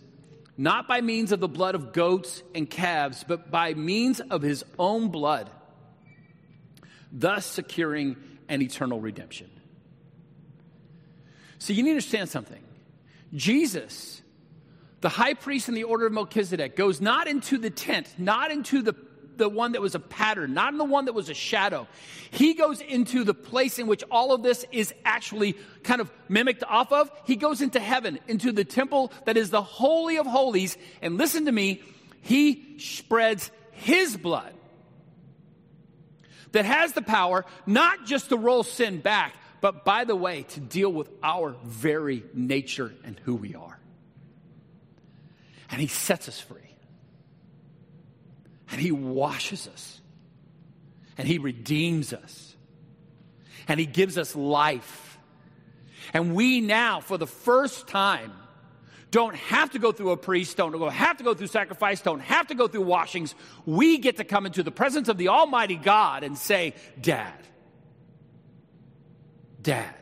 not 0.56 0.86
by 0.86 1.00
means 1.00 1.32
of 1.32 1.40
the 1.40 1.48
blood 1.48 1.74
of 1.74 1.92
goats 1.92 2.42
and 2.54 2.68
calves, 2.68 3.24
but 3.26 3.50
by 3.50 3.74
means 3.74 4.20
of 4.20 4.42
his 4.42 4.64
own 4.78 5.08
blood, 5.08 5.50
thus 7.10 7.46
securing 7.46 8.16
an 8.48 8.62
eternal 8.62 9.00
redemption. 9.00 9.50
So 11.58 11.72
you 11.72 11.82
need 11.82 11.90
to 11.90 11.94
understand 11.94 12.28
something. 12.28 12.62
Jesus, 13.34 14.22
the 15.00 15.08
high 15.08 15.34
priest 15.34 15.68
in 15.68 15.74
the 15.74 15.84
order 15.84 16.06
of 16.06 16.12
Melchizedek, 16.12 16.76
goes 16.76 17.00
not 17.00 17.26
into 17.26 17.58
the 17.58 17.70
tent, 17.70 18.12
not 18.18 18.50
into 18.50 18.82
the, 18.82 18.94
the 19.36 19.48
one 19.48 19.72
that 19.72 19.82
was 19.82 19.94
a 19.94 20.00
pattern, 20.00 20.54
not 20.54 20.72
in 20.72 20.78
the 20.78 20.84
one 20.84 21.04
that 21.04 21.12
was 21.12 21.28
a 21.28 21.34
shadow. 21.34 21.86
He 22.30 22.54
goes 22.54 22.80
into 22.80 23.24
the 23.24 23.34
place 23.34 23.78
in 23.78 23.86
which 23.86 24.02
all 24.10 24.32
of 24.32 24.42
this 24.42 24.64
is 24.72 24.94
actually 25.04 25.54
kind 25.82 26.00
of 26.00 26.10
mimicked 26.28 26.64
off 26.64 26.92
of. 26.92 27.10
He 27.24 27.36
goes 27.36 27.60
into 27.60 27.78
heaven, 27.78 28.18
into 28.26 28.52
the 28.52 28.64
temple 28.64 29.12
that 29.26 29.36
is 29.36 29.50
the 29.50 29.62
Holy 29.62 30.16
of 30.16 30.26
Holies. 30.26 30.76
And 31.02 31.18
listen 31.18 31.44
to 31.44 31.52
me, 31.52 31.82
he 32.22 32.78
spreads 32.78 33.50
his 33.72 34.16
blood 34.16 34.54
that 36.52 36.64
has 36.64 36.94
the 36.94 37.02
power 37.02 37.44
not 37.66 38.06
just 38.06 38.30
to 38.30 38.36
roll 38.36 38.62
sin 38.62 38.98
back, 39.00 39.34
but 39.60 39.84
by 39.84 40.04
the 40.04 40.16
way, 40.16 40.42
to 40.42 40.60
deal 40.60 40.90
with 40.90 41.10
our 41.22 41.54
very 41.64 42.24
nature 42.32 42.94
and 43.04 43.20
who 43.24 43.34
we 43.34 43.54
are. 43.54 43.78
And 45.70 45.80
He 45.80 45.87
sets 45.87 46.28
us 46.28 46.40
free. 46.40 46.61
And 48.70 48.80
He 48.80 48.92
washes 48.92 49.68
us. 49.68 50.00
And 51.18 51.26
He 51.26 51.38
redeems 51.38 52.12
us. 52.12 52.54
And 53.68 53.80
He 53.80 53.87
gives 53.87 54.18
us 54.18 54.37
life. 54.37 55.18
And 56.12 56.35
we 56.35 56.61
now, 56.61 57.00
for 57.00 57.18
the 57.18 57.26
first 57.26 57.88
time, 57.88 58.32
don't 59.11 59.37
have 59.37 59.70
to 59.70 59.78
go 59.78 59.92
through 59.92 60.11
a 60.11 60.16
priest, 60.16 60.56
don't 60.56 60.78
have 60.92 61.16
to 61.18 61.25
go 61.25 61.35
through 61.35 61.46
sacrifice, 61.46 62.00
don't 62.00 62.20
have 62.20 62.49
to 62.49 62.54
go 62.54 62.68
through 62.68 62.82
washings. 62.82 63.35
We 63.64 63.99
get 63.99 64.18
to 64.18 64.25
come 64.25 64.46
into 64.46 64.62
the 64.62 64.70
presence 64.70 65.08
of 65.08 65.16
the 65.16 65.28
Almighty 65.28 65.76
God 65.76 66.23
and 66.23 66.37
say, 66.37 66.75
Dad, 67.00 67.35
Dad. 69.62 69.94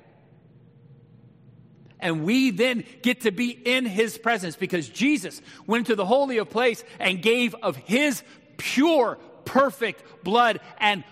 And 2.05 2.23
we 2.23 2.51
then 2.51 2.85
get 3.01 3.23
to 3.23 3.33
be 3.33 3.49
in 3.49 3.87
his 3.87 4.19
presence 4.19 4.57
because 4.57 4.87
Jesus 4.91 5.41
went 5.67 5.87
to 5.87 5.97
the 5.97 6.05
Holy 6.05 6.37
of 6.37 6.51
Place 6.51 6.85
and 7.01 7.23
gave 7.23 7.55
of 7.55 7.77
his 7.77 8.23
pure, 8.59 9.17
perfect 9.47 10.23
blood 10.23 10.61
and 10.77 11.03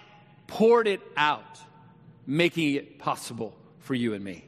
poured 0.47 0.87
it 0.87 1.01
out, 1.17 1.59
making 2.27 2.75
it 2.75 2.99
possible 2.99 3.57
for 3.79 3.95
you 3.95 4.13
and 4.13 4.23
me. 4.23 4.45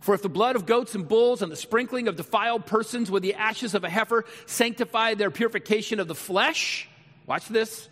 For 0.00 0.12
if 0.12 0.22
the 0.22 0.28
blood 0.28 0.56
of 0.56 0.66
goats 0.66 0.96
and 0.96 1.06
bulls 1.06 1.40
and 1.40 1.52
the 1.52 1.56
sprinkling 1.56 2.08
of 2.08 2.16
defiled 2.16 2.66
persons 2.66 3.12
with 3.12 3.22
the 3.22 3.34
ashes 3.34 3.76
of 3.76 3.84
a 3.84 3.88
heifer 3.88 4.24
sanctify 4.46 5.14
their 5.14 5.30
purification 5.30 6.00
of 6.00 6.08
the 6.08 6.16
flesh, 6.16 6.88
watch 7.26 7.46
this, 7.46 7.88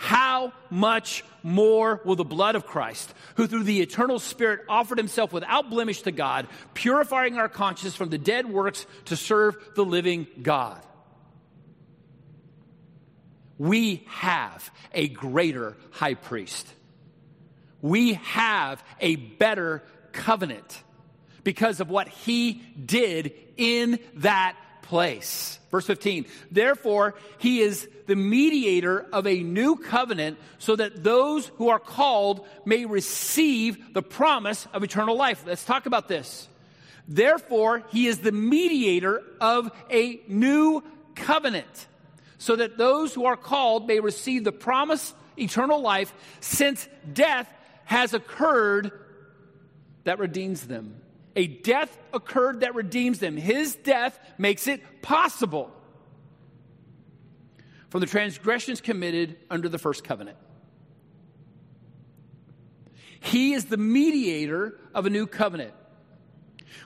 how 0.00 0.54
much 0.70 1.22
more 1.42 2.00
will 2.06 2.16
the 2.16 2.24
blood 2.24 2.54
of 2.54 2.64
Christ, 2.64 3.12
who 3.34 3.46
through 3.46 3.64
the 3.64 3.82
eternal 3.82 4.18
Spirit 4.18 4.60
offered 4.66 4.96
himself 4.96 5.30
without 5.30 5.68
blemish 5.68 6.00
to 6.02 6.10
God, 6.10 6.48
purifying 6.72 7.36
our 7.36 7.50
conscience 7.50 7.94
from 7.94 8.08
the 8.08 8.16
dead 8.16 8.46
works 8.46 8.86
to 9.04 9.16
serve 9.16 9.58
the 9.76 9.84
living 9.84 10.26
God? 10.40 10.80
We 13.58 14.06
have 14.06 14.70
a 14.94 15.08
greater 15.08 15.76
high 15.90 16.14
priest. 16.14 16.66
We 17.82 18.14
have 18.14 18.82
a 19.00 19.16
better 19.16 19.82
covenant 20.12 20.82
because 21.44 21.80
of 21.80 21.90
what 21.90 22.08
he 22.08 22.62
did 22.82 23.34
in 23.58 23.98
that 24.14 24.56
place. 24.90 25.60
Verse 25.70 25.86
15, 25.86 26.26
therefore, 26.50 27.14
he 27.38 27.60
is 27.60 27.88
the 28.08 28.16
mediator 28.16 29.06
of 29.12 29.24
a 29.24 29.40
new 29.40 29.76
covenant 29.76 30.36
so 30.58 30.74
that 30.74 31.04
those 31.04 31.46
who 31.58 31.68
are 31.68 31.78
called 31.78 32.44
may 32.64 32.86
receive 32.86 33.94
the 33.94 34.02
promise 34.02 34.66
of 34.72 34.82
eternal 34.82 35.16
life. 35.16 35.44
Let's 35.46 35.64
talk 35.64 35.86
about 35.86 36.08
this. 36.08 36.48
Therefore, 37.06 37.84
he 37.92 38.08
is 38.08 38.18
the 38.18 38.32
mediator 38.32 39.22
of 39.40 39.70
a 39.92 40.20
new 40.26 40.82
covenant 41.14 41.86
so 42.38 42.56
that 42.56 42.76
those 42.76 43.14
who 43.14 43.26
are 43.26 43.36
called 43.36 43.86
may 43.86 44.00
receive 44.00 44.42
the 44.42 44.50
promise 44.50 45.14
eternal 45.38 45.80
life 45.80 46.12
since 46.40 46.88
death 47.12 47.48
has 47.84 48.12
occurred 48.12 48.90
that 50.02 50.18
redeems 50.18 50.66
them. 50.66 50.96
A 51.36 51.46
death 51.46 51.96
occurred 52.12 52.60
that 52.60 52.74
redeems 52.74 53.18
them. 53.18 53.36
His 53.36 53.74
death 53.74 54.18
makes 54.36 54.66
it 54.66 55.02
possible 55.02 55.70
from 57.88 58.00
the 58.00 58.06
transgressions 58.06 58.80
committed 58.80 59.36
under 59.48 59.68
the 59.68 59.78
first 59.78 60.04
covenant. 60.04 60.36
He 63.20 63.52
is 63.52 63.66
the 63.66 63.76
mediator 63.76 64.78
of 64.94 65.06
a 65.06 65.10
new 65.10 65.26
covenant. 65.26 65.74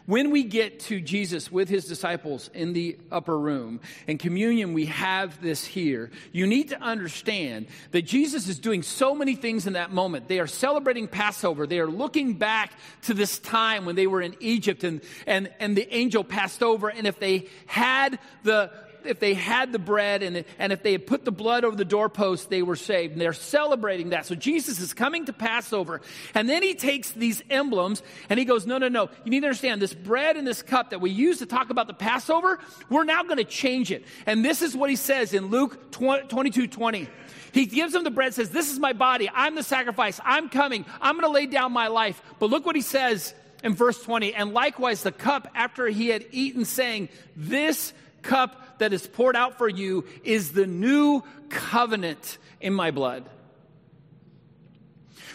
When 0.07 0.31
we 0.31 0.45
get 0.45 0.81
to 0.81 1.01
Jesus 1.01 1.51
with 1.51 1.69
his 1.69 1.87
disciples 1.87 2.51
in 2.55 2.73
the 2.73 2.99
upper 3.11 3.39
room, 3.39 3.81
in 4.07 4.19
communion, 4.19 4.73
we 4.73 4.87
have 4.87 5.41
this 5.41 5.65
here. 5.65 6.11
You 6.33 6.47
need 6.47 6.71
to 6.71 6.81
understand 6.81 7.67
that 7.93 8.03
Jesus 8.03 8.49
is 8.49 8.59
doing 8.59 8.83
so 8.83 9.15
many 9.15 9.35
things 9.35 9.67
in 9.67 9.75
that 9.75 9.93
moment. 9.93 10.29
They 10.29 10.41
are 10.41 10.47
celebrating 10.47 11.09
Passover. 11.09 11.67
They 11.67 11.81
are 11.81 11.87
looking 11.87 12.35
back 12.35 12.73
to 13.03 13.15
this 13.15 13.39
time 13.39 13.85
when 13.85 13.97
they 13.97 14.07
were 14.07 14.23
in 14.23 14.37
Egypt 14.41 14.85
and, 14.85 15.01
and, 15.27 15.51
and 15.61 15.77
the 15.77 15.93
angel 15.95 16.25
passed 16.25 16.63
over. 16.63 16.89
And 16.89 17.07
if 17.07 17.19
they 17.19 17.49
had 17.67 18.19
the, 18.43 18.71
if 19.07 19.21
they 19.21 19.35
had 19.35 19.73
the 19.73 19.79
bread 19.79 20.23
and, 20.23 20.45
and 20.59 20.73
if 20.73 20.83
they 20.83 20.93
had 20.93 21.07
put 21.07 21.25
the 21.25 21.33
blood 21.33 21.65
over 21.65 21.77
the 21.77 21.85
doorpost, 21.85 22.51
they 22.51 22.63
were 22.63 22.77
saved. 22.77 23.13
And 23.13 23.21
they're 23.21 23.33
celebrating 23.33 24.11
that. 24.11 24.27
So 24.27 24.35
Jesus 24.35 24.81
is 24.81 24.95
coming 24.95 25.27
to 25.27 25.33
Passover. 25.33 26.01
And 26.35 26.49
then 26.49 26.63
he 26.63 26.75
takes 26.75 27.11
these 27.13 27.43
emblems 27.51 28.03
and 28.29 28.39
he 28.39 28.45
goes, 28.45 28.67
No, 28.67 28.79
no, 28.79 28.89
no. 28.89 29.11
You 29.25 29.31
need 29.31 29.41
to 29.41 29.47
understand 29.47 29.81
this 29.81 29.95
bread 29.95 30.37
and 30.37 30.47
this 30.47 30.63
cup 30.63 30.91
that 30.91 31.01
we 31.01 31.11
use 31.11 31.39
to 31.39 31.47
talk 31.47 31.71
about 31.71 31.87
the 31.87 31.95
Passover, 31.95 32.59
we're 32.89 33.05
now 33.05 33.23
going 33.23 33.39
to 33.39 33.45
change 33.45 33.91
it. 33.91 34.05
And 34.27 34.45
this 34.45 34.63
is 34.63 34.77
what 34.77 34.91
he 34.91 34.97
says 34.97 35.35
in 35.35 35.47
Luke 35.47 35.91
22 35.93 36.67
20. 36.67 37.09
He 37.53 37.67
gives 37.67 37.93
them 37.93 38.03
the 38.03 38.11
bread, 38.11 38.35
says, 38.35 38.51
This 38.51 38.73
is 38.73 38.81
my 38.81 38.93
body. 38.93 39.31
I'm 39.33 39.55
the 39.55 39.63
sacrifice. 39.63 40.21
I'm 40.25 40.49
coming. 40.49 40.85
I'm 41.01 41.15
going 41.15 41.31
to 41.31 41.35
lay 41.35 41.47
down 41.47 41.73
my 41.73 41.87
life. 41.87 42.21
But 42.41 42.51
look 42.51 42.67
what 42.67 42.75
he 42.75 42.83
says 42.83 43.33
in 43.63 43.75
verse 43.75 44.03
20. 44.03 44.35
And 44.35 44.53
likewise, 44.53 45.03
the 45.03 45.13
cup 45.13 45.49
after 45.55 45.87
he 45.87 46.09
had 46.09 46.27
eaten, 46.33 46.65
saying, 46.65 47.11
This 47.37 47.93
cup 48.25 48.79
that 48.79 48.93
is 48.93 49.07
poured 49.07 49.37
out 49.37 49.59
for 49.59 49.69
you 49.69 50.05
is 50.25 50.53
the 50.53 50.67
new 50.67 51.23
covenant 51.49 52.39
in 52.61 52.73
my 52.73 52.91
blood. 52.91 53.25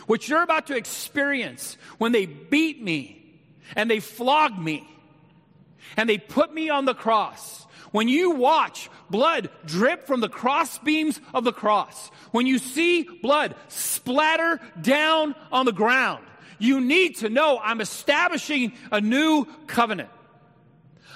What 0.07 0.27
you're 0.27 0.43
about 0.43 0.67
to 0.67 0.75
experience 0.75 1.77
when 1.99 2.11
they 2.11 2.25
beat 2.25 2.81
me 2.81 3.39
and 3.75 3.89
they 3.89 3.99
flog 3.99 4.57
me 4.57 4.89
and 5.95 6.09
they 6.09 6.17
put 6.17 6.53
me 6.53 6.69
on 6.69 6.85
the 6.85 6.95
cross. 6.95 7.65
When 7.91 8.07
you 8.07 8.31
watch 8.31 8.89
blood 9.09 9.49
drip 9.65 10.05
from 10.05 10.19
the 10.19 10.29
cross 10.29 10.77
beams 10.79 11.19
of 11.33 11.43
the 11.43 11.53
cross, 11.53 12.09
when 12.31 12.45
you 12.45 12.59
see 12.59 13.03
blood 13.03 13.55
splatter 13.67 14.59
down 14.79 15.35
on 15.51 15.65
the 15.65 15.71
ground, 15.71 16.23
you 16.59 16.81
need 16.81 17.17
to 17.17 17.29
know 17.29 17.59
I'm 17.61 17.81
establishing 17.81 18.73
a 18.91 19.01
new 19.01 19.45
covenant. 19.65 20.09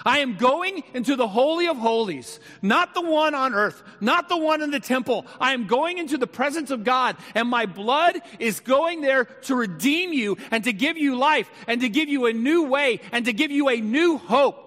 I 0.06 0.20
am 0.20 0.36
going 0.36 0.84
into 0.94 1.16
the 1.16 1.28
Holy 1.28 1.68
of 1.68 1.78
Holies, 1.78 2.40
not 2.62 2.94
the 2.94 3.02
one 3.02 3.34
on 3.34 3.54
earth, 3.54 3.82
not 4.02 4.30
the 4.30 4.38
one 4.38 4.62
in 4.62 4.72
the 4.72 4.80
temple. 4.80 5.26
I 5.40 5.54
am 5.54 5.68
going 5.68 5.98
into 5.98 6.18
the 6.18 6.28
presence 6.28 6.72
of 6.72 6.84
God, 6.84 7.16
and 7.36 7.48
my 7.48 7.66
blood 7.66 8.20
is 8.40 8.60
going 8.60 9.02
there 9.02 9.26
to 9.26 9.56
redeem 9.56 10.14
you 10.14 10.38
and 10.52 10.64
to 10.66 10.74
give 10.74 10.98
you 10.98 11.16
life 11.16 11.50
and 11.68 11.82
to 11.82 11.90
give 11.90 12.10
you 12.10 12.26
a 12.26 12.34
new 12.34 12.64
way 12.64 13.00
and 13.12 13.26
to 13.26 13.34
give 13.34 13.52
you 13.52 13.70
a 13.70 13.80
new 13.80 14.18
hope. 14.18 14.60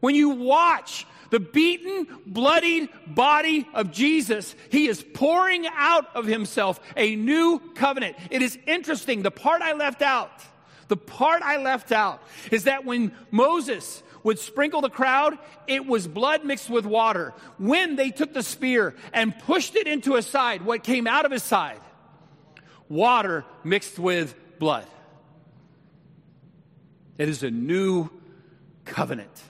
When 0.00 0.14
you 0.14 0.30
watch 0.30 1.06
the 1.30 1.40
beaten, 1.40 2.06
bloodied 2.26 2.88
body 3.06 3.66
of 3.72 3.90
Jesus, 3.92 4.54
he 4.70 4.88
is 4.88 5.02
pouring 5.14 5.66
out 5.74 6.14
of 6.14 6.26
himself 6.26 6.80
a 6.96 7.16
new 7.16 7.60
covenant. 7.74 8.16
It 8.30 8.42
is 8.42 8.58
interesting. 8.66 9.22
The 9.22 9.30
part 9.30 9.62
I 9.62 9.74
left 9.74 10.02
out, 10.02 10.30
the 10.88 10.96
part 10.96 11.42
I 11.42 11.58
left 11.58 11.92
out 11.92 12.22
is 12.50 12.64
that 12.64 12.84
when 12.84 13.12
Moses 13.30 14.02
would 14.22 14.38
sprinkle 14.38 14.80
the 14.80 14.90
crowd, 14.90 15.38
it 15.66 15.86
was 15.86 16.06
blood 16.06 16.44
mixed 16.44 16.70
with 16.70 16.86
water. 16.86 17.32
When 17.58 17.96
they 17.96 18.10
took 18.10 18.32
the 18.32 18.42
spear 18.42 18.94
and 19.12 19.38
pushed 19.40 19.76
it 19.76 19.86
into 19.86 20.14
his 20.14 20.26
side, 20.26 20.62
what 20.62 20.84
came 20.84 21.06
out 21.06 21.24
of 21.24 21.32
his 21.32 21.42
side? 21.42 21.80
Water 22.88 23.44
mixed 23.64 23.98
with 23.98 24.34
blood. 24.58 24.86
It 27.18 27.28
is 27.28 27.42
a 27.42 27.50
new 27.50 28.08
covenant. 28.84 29.42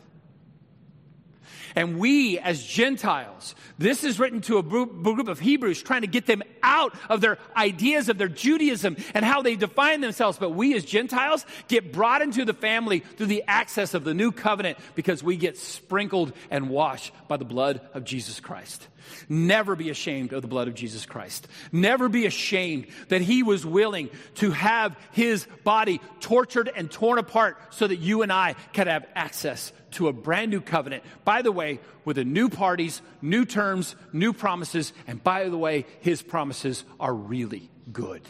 And 1.74 1.98
we, 1.98 2.38
as 2.38 2.62
Gentiles, 2.62 3.54
this 3.78 4.04
is 4.04 4.18
written 4.18 4.40
to 4.42 4.58
a 4.58 4.62
group 4.62 5.28
of 5.28 5.40
Hebrews 5.40 5.82
trying 5.82 6.02
to 6.02 6.06
get 6.06 6.26
them 6.26 6.42
out 6.62 6.94
of 7.08 7.20
their 7.20 7.38
ideas 7.56 8.08
of 8.08 8.18
their 8.18 8.28
Judaism 8.28 8.96
and 9.14 9.24
how 9.24 9.42
they 9.42 9.56
define 9.56 10.00
themselves. 10.00 10.38
But 10.38 10.50
we, 10.50 10.74
as 10.74 10.84
Gentiles, 10.84 11.46
get 11.68 11.92
brought 11.92 12.22
into 12.22 12.44
the 12.44 12.54
family 12.54 13.00
through 13.00 13.26
the 13.26 13.44
access 13.46 13.94
of 13.94 14.04
the 14.04 14.14
new 14.14 14.32
covenant 14.32 14.78
because 14.94 15.22
we 15.22 15.36
get 15.36 15.56
sprinkled 15.58 16.32
and 16.50 16.68
washed 16.68 17.12
by 17.28 17.36
the 17.36 17.44
blood 17.44 17.80
of 17.94 18.04
Jesus 18.04 18.40
Christ. 18.40 18.88
Never 19.28 19.76
be 19.76 19.90
ashamed 19.90 20.33
of 20.33 20.42
the 20.42 20.49
blood 20.49 20.69
of 20.69 20.75
Jesus 20.75 21.07
Christ. 21.07 21.49
Never 21.73 22.09
be 22.09 22.26
ashamed 22.26 22.87
that 23.09 23.21
he 23.21 23.42
was 23.42 23.64
willing 23.64 24.11
to 24.37 24.50
have 24.50 24.97
his 25.12 25.47
body 25.64 26.00
tortured 26.21 26.71
and 26.75 26.90
torn 26.90 27.19
apart 27.19 27.59
so 27.71 27.87
that 27.87 27.97
you 27.97 28.23
and 28.23 28.33
I 28.33 28.54
could 28.75 28.87
have 28.87 29.07
access 29.14 29.73
to 29.92 30.09
a 30.09 30.12
brand 30.12 30.50
new 30.50 30.61
covenant. 30.61 31.04
By 31.25 31.42
the 31.42 31.52
way, 31.52 31.80
with 32.04 32.16
the 32.16 32.25
new 32.25 32.49
parties, 32.49 33.02
new 33.21 33.45
terms, 33.45 33.97
new 34.12 34.33
promises, 34.33 34.92
and 35.07 35.23
by 35.23 35.49
the 35.49 35.59
way, 35.59 35.87
his 36.00 36.23
promises 36.23 36.85
are 36.99 37.14
really 37.14 37.71
good. 37.92 38.23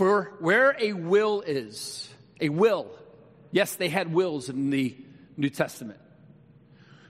For 0.00 0.32
where 0.40 0.74
a 0.80 0.94
will 0.94 1.42
is, 1.42 2.08
a 2.40 2.48
will, 2.48 2.90
yes, 3.50 3.76
they 3.76 3.88
had 3.88 4.12
wills 4.12 4.48
in 4.48 4.70
the 4.70 4.96
New 5.36 5.50
Testament. 5.50 5.98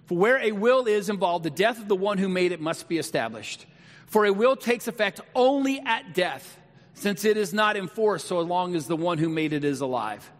For 0.06 0.18
where 0.18 0.38
a 0.38 0.52
will 0.52 0.86
is 0.86 1.08
involved, 1.08 1.44
the 1.44 1.50
death 1.50 1.78
of 1.78 1.88
the 1.88 1.96
one 1.96 2.18
who 2.18 2.28
made 2.28 2.52
it 2.52 2.60
must 2.60 2.88
be 2.88 2.98
established. 2.98 3.64
For 4.06 4.24
a 4.24 4.32
will 4.32 4.56
takes 4.56 4.88
effect 4.88 5.20
only 5.34 5.80
at 5.80 6.14
death 6.14 6.58
since 6.94 7.24
it 7.24 7.36
is 7.36 7.54
not 7.54 7.76
enforced 7.76 8.26
so 8.26 8.40
long 8.40 8.74
as 8.74 8.86
the 8.86 8.96
one 8.96 9.18
who 9.18 9.28
made 9.28 9.52
it 9.52 9.64
is 9.64 9.80
alive. 9.80 10.30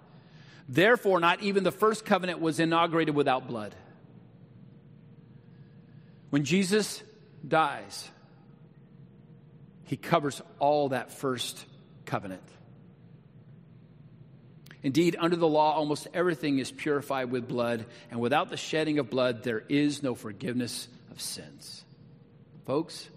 Therefore, 0.69 1.21
not 1.21 1.43
even 1.43 1.65
the 1.65 1.73
first 1.73 2.05
covenant 2.05 2.41
was 2.41 2.61
inaugurated 2.61 3.15
without 3.15 3.47
blood. 3.47 3.75
When 6.31 6.45
Jesus 6.45 7.03
dies, 7.47 8.09
he 9.85 9.97
covers 9.97 10.41
all 10.59 10.91
that 10.91 11.13
first 11.13 11.65
covenant. 12.05 12.43
Indeed, 14.83 15.17
under 15.19 15.37
the 15.37 15.47
law, 15.47 15.75
almost 15.75 16.09
everything 16.15 16.59
is 16.59 16.73
purified 16.73 17.31
with 17.31 17.47
blood, 17.47 17.85
and 18.11 18.19
without 18.19 18.49
the 18.49 18.57
shedding 18.57 18.99
of 18.99 19.11
blood, 19.11 19.43
there 19.43 19.63
is 19.69 20.03
no 20.03 20.15
forgiveness 20.15 20.89
of 21.11 21.21
sins. 21.21 21.85
Folks, 22.65 23.09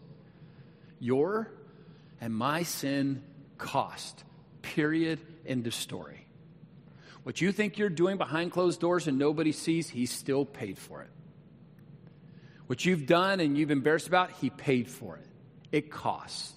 your 1.00 1.50
and 2.20 2.34
my 2.34 2.64
sin 2.64 3.24
cost. 3.58 4.24
Period. 4.62 5.20
End 5.46 5.68
of 5.68 5.74
story. 5.74 6.26
What 7.24 7.40
you 7.40 7.52
think 7.52 7.78
you're 7.78 7.90
doing 7.90 8.18
behind 8.18 8.52
closed 8.52 8.80
doors 8.80 9.08
and 9.08 9.18
nobody 9.18 9.52
sees, 9.52 9.90
he 9.90 10.06
still 10.06 10.46
paid 10.46 10.78
for 10.78 11.02
it. 11.02 11.10
What 12.68 12.86
you've 12.86 13.06
done 13.06 13.40
and 13.40 13.58
you've 13.58 13.72
embarrassed 13.72 14.08
about, 14.08 14.32
he 14.32 14.50
paid 14.50 14.90
for 14.90 15.18
it. 15.18 15.26
It 15.72 15.92
cost. 15.92 16.54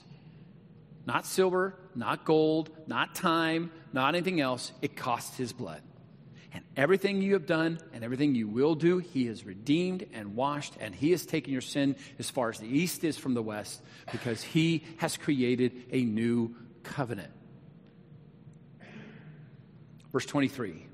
Not 1.06 1.24
silver, 1.24 1.78
not 1.94 2.24
gold, 2.24 2.70
not 2.88 3.14
time, 3.14 3.70
not 3.92 4.14
anything 4.14 4.40
else. 4.40 4.72
It 4.82 4.96
cost 4.96 5.36
his 5.36 5.52
blood. 5.52 5.80
And 6.52 6.64
everything 6.76 7.22
you 7.22 7.34
have 7.34 7.46
done 7.46 7.78
and 7.92 8.02
everything 8.02 8.34
you 8.34 8.48
will 8.48 8.74
do, 8.74 8.98
he 8.98 9.26
has 9.26 9.44
redeemed 9.44 10.06
and 10.12 10.34
washed, 10.34 10.74
and 10.80 10.94
he 10.94 11.12
has 11.12 11.24
taken 11.24 11.52
your 11.52 11.60
sin 11.60 11.96
as 12.18 12.28
far 12.30 12.48
as 12.48 12.58
the 12.58 12.66
east 12.66 13.04
is 13.04 13.16
from 13.16 13.34
the 13.34 13.42
west 13.42 13.82
because 14.10 14.42
he 14.42 14.84
has 14.96 15.16
created 15.16 15.72
a 15.92 16.02
new 16.02 16.56
covenant. 16.82 17.30
Verse 20.12 20.26
23. 20.26 20.86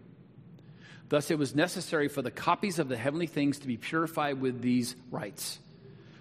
Thus, 1.09 1.31
it 1.31 1.39
was 1.39 1.55
necessary 1.55 2.09
for 2.09 2.23
the 2.23 2.31
copies 2.31 2.79
of 2.79 2.89
the 2.89 2.97
heavenly 2.97 3.27
things 3.27 3.61
to 3.61 3.67
be 3.67 3.77
purified 3.77 4.41
with 4.41 4.61
these 4.61 4.97
rites, 5.11 5.59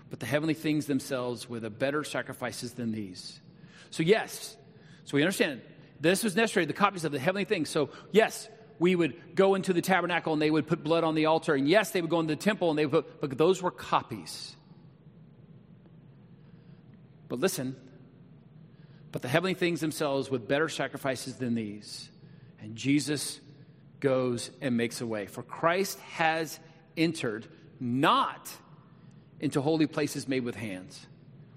but 0.10 0.20
the 0.20 0.26
heavenly 0.26 0.54
things 0.54 0.86
themselves 0.86 1.50
with 1.50 1.66
a 1.66 1.70
better 1.70 2.04
sacrifices 2.04 2.74
than 2.74 2.92
these. 2.92 3.40
So, 3.92 4.04
yes, 4.04 4.58
so 5.06 5.16
we 5.16 5.22
understand 5.22 5.62
this 6.00 6.24
was 6.24 6.36
necessary, 6.36 6.66
the 6.66 6.74
copies 6.74 7.06
of 7.06 7.12
the 7.12 7.20
heavenly 7.20 7.46
things. 7.46 7.70
So, 7.70 7.90
yes, 8.12 8.50
we 8.80 8.96
would 8.96 9.36
go 9.36 9.54
into 9.54 9.74
the 9.74 9.82
tabernacle 9.82 10.34
and 10.34 10.42
they 10.42 10.50
would 10.50 10.66
put 10.66 10.84
blood 10.84 11.04
on 11.04 11.14
the 11.14 11.28
altar. 11.28 11.54
And 11.54 11.70
yes, 11.70 11.92
they 11.92 12.02
would 12.02 12.10
go 12.10 12.20
into 12.20 12.34
the 12.34 12.42
temple 12.42 12.72
and 12.72 12.80
they 12.80 12.88
would 12.88 13.06
put, 13.06 13.22
but 13.22 13.38
those 13.38 13.62
were 13.62 13.70
copies. 13.70 14.56
But 17.30 17.40
listen, 17.40 17.76
but 19.12 19.22
the 19.22 19.28
heavenly 19.28 19.54
things 19.54 19.82
themselves 19.82 20.32
with 20.32 20.48
better 20.48 20.68
sacrifices 20.68 21.36
than 21.36 21.54
these. 21.54 22.10
And 22.60 22.76
Jesus 22.76 23.40
goes 24.00 24.50
and 24.62 24.76
makes 24.76 25.02
a 25.02 25.06
way. 25.06 25.28
For 25.28 25.44
Christ 25.44 26.00
has 26.14 26.60
entered 26.98 27.48
not 27.80 28.50
into 29.40 29.62
holy 29.62 29.88
places 29.88 30.28
made 30.28 30.44
with 30.44 30.56
hands, 30.56 31.06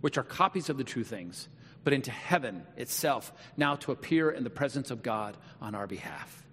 which 0.01 0.19
are 0.19 0.23
copies 0.23 0.69
of 0.69 0.77
the 0.77 0.85
true 0.85 1.05
things, 1.05 1.49
but 1.85 1.93
into 1.93 2.11
heaven 2.11 2.67
itself, 2.77 3.33
now 3.57 3.77
to 3.77 3.93
appear 3.93 4.31
in 4.31 4.43
the 4.43 4.51
presence 4.51 4.91
of 4.91 5.03
God 5.03 5.37
on 5.61 5.75
our 5.75 5.87
behalf. 5.87 6.45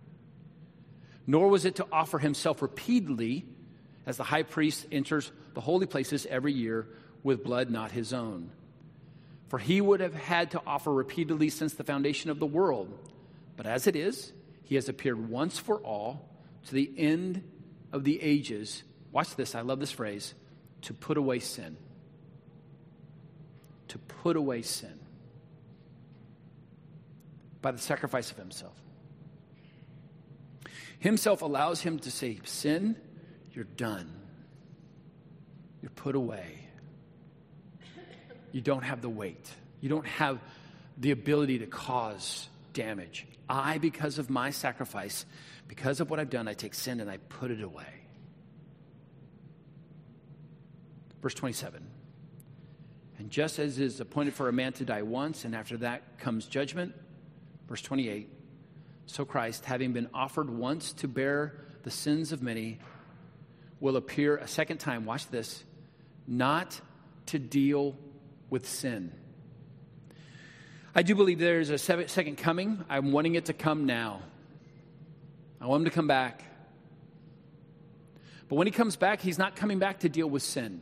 Nor 1.26 1.48
was 1.48 1.66
it 1.66 1.76
to 1.78 1.88
offer 1.92 2.20
himself 2.20 2.62
repeatedly, 2.62 3.46
as 4.06 4.18
the 4.18 4.24
high 4.24 4.44
priest 4.44 4.86
enters 4.92 5.32
the 5.54 5.62
holy 5.62 5.86
places 5.86 6.26
every 6.30 6.54
year 6.54 6.88
with 7.24 7.44
blood 7.44 7.70
not 7.70 7.92
his 7.92 8.14
own 8.14 8.52
for 9.52 9.60
he 9.60 9.82
would 9.82 10.00
have 10.00 10.16
had 10.16 10.52
to 10.52 10.62
offer 10.66 10.94
repeatedly 10.94 11.50
since 11.50 11.74
the 11.74 11.84
foundation 11.84 12.32
of 12.32 12.40
the 12.40 12.46
world. 12.46 12.98
But 13.58 13.66
as 13.66 13.86
it 13.86 13.98
is, 13.98 14.32
he 14.64 14.76
has 14.76 14.88
appeared 14.88 15.28
once 15.28 15.60
for 15.60 15.76
all 15.80 16.26
to 16.68 16.74
the 16.74 16.90
end 16.98 17.44
of 17.92 18.06
the 18.06 18.22
ages. 18.22 18.82
Watch 19.12 19.36
this, 19.36 19.54
I 19.54 19.60
love 19.60 19.82
this 19.82 19.92
phrase 19.92 20.34
to 20.84 20.94
put 20.94 21.18
away 21.18 21.40
sin. 21.40 21.76
To 23.90 23.98
put 23.98 24.38
away 24.38 24.62
sin 24.62 24.98
by 27.62 27.72
the 27.72 27.78
sacrifice 27.78 28.32
of 28.32 28.38
himself. 28.38 28.76
Himself 31.00 31.42
allows 31.42 31.82
him 31.82 32.00
to 32.00 32.12
say, 32.12 32.40
Sin, 32.44 32.96
you're 33.52 33.66
done. 33.66 34.12
You're 35.82 35.92
put 35.92 36.16
away 36.16 36.62
you 38.52 38.62
don't 38.62 38.84
have 38.84 39.02
the 39.02 39.10
weight. 39.10 39.50
You 39.80 39.90
don't 39.90 40.08
have 40.08 40.40
the 40.98 41.12
ability 41.12 41.60
to 41.60 41.68
cause 41.68 42.50
damage. 42.74 43.28
I, 43.50 43.78
because 43.78 44.20
of 44.20 44.30
my 44.30 44.52
sacrifice, 44.52 45.26
because 45.68 46.00
of 46.00 46.10
what 46.10 46.20
I've 46.20 46.30
done, 46.30 46.48
I 46.48 46.54
take 46.54 46.74
sin 46.74 47.00
and 47.00 47.10
I 47.10 47.18
put 47.18 47.52
it 47.52 47.62
away. 47.62 47.86
Verse 51.22 51.34
27. 51.34 51.86
And 53.20 53.30
just 53.30 53.60
as 53.60 53.80
is 53.80 54.00
appointed 54.00 54.34
for 54.34 54.50
a 54.50 54.54
man 54.54 54.74
to 54.74 54.86
die 54.86 55.04
once, 55.04 55.46
and 55.46 55.56
after 55.56 55.78
that 55.78 56.18
comes 56.20 56.48
judgment, 56.48 56.94
verse 57.72 57.82
28, 57.84 58.28
so 59.06 59.24
Christ, 59.24 59.64
having 59.64 59.94
been 59.94 60.10
offered 60.14 60.50
once 60.50 60.92
to 60.92 61.08
bear 61.08 61.56
the 61.84 61.90
sins 61.90 62.34
of 62.34 62.44
many, 62.44 62.80
will 63.80 63.96
appear 63.96 64.36
a 64.36 64.46
second 64.46 64.80
time, 64.80 65.06
watch 65.06 65.30
this, 65.30 65.64
not 66.28 66.82
to 67.28 67.40
deal 67.40 67.96
with 68.50 68.68
sin. 68.68 69.14
I 70.94 71.02
do 71.02 71.16
believe 71.16 71.40
there 71.40 71.62
is 71.62 71.70
a 71.70 71.78
second 71.78 72.36
coming. 72.36 72.84
I'm 72.90 73.14
wanting 73.14 73.36
it 73.36 73.46
to 73.46 73.54
come 73.54 73.86
now. 73.86 74.22
I 75.62 75.68
want 75.68 75.84
him 75.84 75.86
to 75.86 75.96
come 75.96 76.08
back. 76.08 76.44
But 78.50 78.58
when 78.58 78.68
he 78.68 78.72
comes 78.72 78.98
back, 78.98 79.22
he's 79.22 79.38
not 79.38 79.56
coming 79.56 79.80
back 79.80 80.02
to 80.02 80.10
deal 80.10 80.30
with 80.30 80.44
sin 80.44 80.82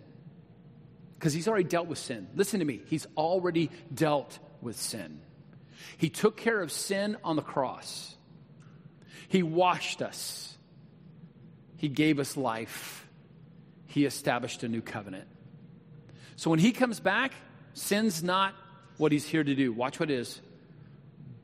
because 1.19 1.34
he's 1.34 1.47
already 1.47 1.65
dealt 1.65 1.86
with 1.86 1.99
sin. 1.99 2.30
Listen 2.34 2.62
to 2.62 2.65
me, 2.65 2.82
he's 2.88 3.06
already 3.15 3.69
dealt 3.93 4.39
with 4.60 4.75
sin. 4.75 5.21
He 5.97 6.09
took 6.09 6.37
care 6.37 6.61
of 6.61 6.71
sin 6.71 7.17
on 7.23 7.35
the 7.35 7.41
cross. 7.41 8.15
He 9.27 9.43
washed 9.43 10.01
us. 10.01 10.57
He 11.77 11.87
gave 11.87 12.19
us 12.19 12.35
life. 12.35 13.07
He 13.87 14.05
established 14.05 14.63
a 14.63 14.67
new 14.67 14.81
covenant. 14.81 15.27
So 16.35 16.49
when 16.49 16.59
he 16.59 16.71
comes 16.71 16.99
back, 16.99 17.33
sin's 17.73 18.23
not 18.23 18.53
what 18.97 19.11
he's 19.11 19.25
here 19.25 19.43
to 19.43 19.55
do. 19.55 19.71
Watch 19.71 19.99
what 19.99 20.09
it 20.09 20.19
is, 20.19 20.41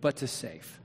but 0.02 0.18
to 0.18 0.28
save. 0.28 0.80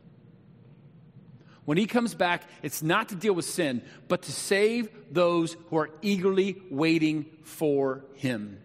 When 1.65 1.77
he 1.77 1.87
comes 1.87 2.15
back, 2.15 2.43
it's 2.63 2.83
not 2.83 3.11
to 3.11 3.15
deal 3.15 3.35
with 3.35 3.45
sin, 3.45 3.83
but 4.09 4.23
to 4.23 4.33
save 4.33 4.89
those 5.13 5.57
who 5.69 5.77
are 5.77 5.91
eagerly 6.03 6.61
waiting 6.71 7.27
for 7.45 8.05
him. 8.15 8.61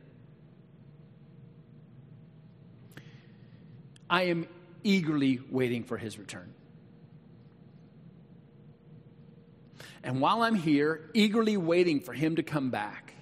I 4.10 4.24
am 4.24 4.48
eagerly 4.86 5.42
waiting 5.50 5.84
for 5.84 5.98
his 5.98 6.18
return. 6.18 6.54
And 10.04 10.22
while 10.22 10.44
I'm 10.44 10.56
here, 10.56 11.10
eagerly 11.16 11.58
waiting 11.58 12.00
for 12.00 12.14
him 12.14 12.36
to 12.36 12.44
come 12.44 12.70
back, 12.70 13.14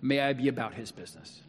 may 0.00 0.20
I 0.20 0.32
be 0.32 0.48
about 0.48 0.72
his 0.72 0.90
business. 0.90 1.42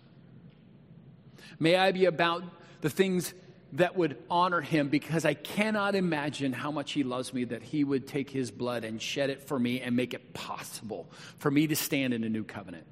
May 1.59 1.77
I 1.77 1.93
be 1.93 2.05
about 2.05 2.43
the 2.81 2.89
things 2.89 3.33
that 3.73 3.95
would 3.95 4.17
honor 4.29 4.61
him 4.61 4.89
because 4.89 5.23
I 5.23 5.33
cannot 5.33 5.95
imagine 5.95 6.51
how 6.51 6.71
much 6.71 6.91
he 6.91 7.03
loves 7.03 7.33
me 7.33 7.45
that 7.45 7.63
he 7.63 7.83
would 7.83 8.07
take 8.07 8.29
his 8.29 8.51
blood 8.51 8.83
and 8.83 9.01
shed 9.01 9.29
it 9.29 9.43
for 9.43 9.57
me 9.57 9.79
and 9.79 9.95
make 9.95 10.13
it 10.13 10.33
possible 10.33 11.09
for 11.37 11.49
me 11.49 11.67
to 11.67 11.75
stand 11.75 12.13
in 12.13 12.23
a 12.23 12.29
new 12.29 12.43
covenant. 12.43 12.85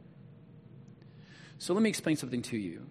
So 1.57 1.73
let 1.73 1.83
me 1.83 1.89
explain 1.89 2.15
something 2.15 2.43
to 2.43 2.57
you. 2.57 2.85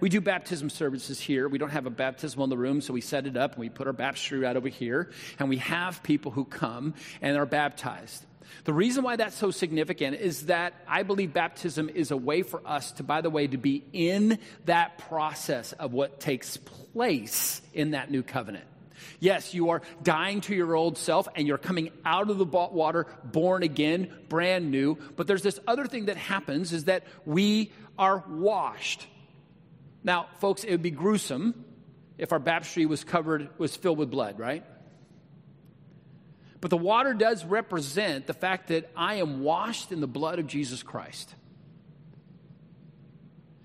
We 0.00 0.08
do 0.08 0.20
baptism 0.20 0.70
services 0.70 1.18
here. 1.18 1.48
We 1.48 1.58
don't 1.58 1.70
have 1.70 1.86
a 1.86 1.90
baptismal 1.90 2.44
in 2.44 2.50
the 2.50 2.58
room, 2.58 2.80
so 2.80 2.92
we 2.92 3.00
set 3.00 3.26
it 3.26 3.36
up 3.36 3.52
and 3.52 3.60
we 3.60 3.68
put 3.68 3.86
our 3.86 3.92
baptistry 3.92 4.38
right 4.38 4.56
over 4.56 4.68
here, 4.68 5.10
and 5.38 5.48
we 5.48 5.56
have 5.58 6.02
people 6.02 6.32
who 6.32 6.44
come 6.44 6.94
and 7.22 7.36
are 7.36 7.46
baptized. 7.46 8.24
The 8.64 8.72
reason 8.72 9.04
why 9.04 9.16
that's 9.16 9.36
so 9.36 9.50
significant 9.50 10.16
is 10.16 10.46
that 10.46 10.74
I 10.86 11.02
believe 11.02 11.32
baptism 11.32 11.88
is 11.88 12.10
a 12.10 12.16
way 12.16 12.42
for 12.42 12.60
us 12.66 12.92
to, 12.92 13.02
by 13.02 13.20
the 13.20 13.30
way, 13.30 13.46
to 13.46 13.56
be 13.56 13.84
in 13.92 14.38
that 14.66 14.98
process 14.98 15.72
of 15.72 15.92
what 15.92 16.20
takes 16.20 16.56
place 16.56 17.60
in 17.72 17.92
that 17.92 18.10
new 18.10 18.22
covenant. 18.22 18.64
Yes, 19.20 19.54
you 19.54 19.70
are 19.70 19.82
dying 20.02 20.40
to 20.42 20.54
your 20.54 20.74
old 20.74 20.98
self 20.98 21.28
and 21.34 21.46
you're 21.46 21.58
coming 21.58 21.90
out 22.04 22.30
of 22.30 22.38
the 22.38 22.44
water 22.44 23.06
born 23.24 23.62
again, 23.62 24.12
brand 24.28 24.70
new. 24.70 24.98
But 25.16 25.26
there's 25.26 25.42
this 25.42 25.58
other 25.66 25.86
thing 25.86 26.06
that 26.06 26.16
happens 26.16 26.72
is 26.72 26.84
that 26.84 27.04
we 27.24 27.72
are 27.98 28.24
washed. 28.28 29.06
Now, 30.06 30.28
folks, 30.38 30.62
it 30.62 30.70
would 30.70 30.82
be 30.82 30.92
gruesome 30.92 31.64
if 32.16 32.32
our 32.32 32.38
baptistry 32.38 32.86
was 32.86 33.02
covered, 33.02 33.50
was 33.58 33.76
filled 33.76 33.98
with 33.98 34.08
blood, 34.08 34.38
right? 34.38 34.64
But 36.60 36.70
the 36.70 36.76
water 36.76 37.12
does 37.12 37.44
represent 37.44 38.28
the 38.28 38.32
fact 38.32 38.68
that 38.68 38.88
I 38.96 39.16
am 39.16 39.40
washed 39.42 39.90
in 39.90 40.00
the 40.00 40.06
blood 40.06 40.38
of 40.38 40.46
Jesus 40.46 40.84
Christ. 40.84 41.34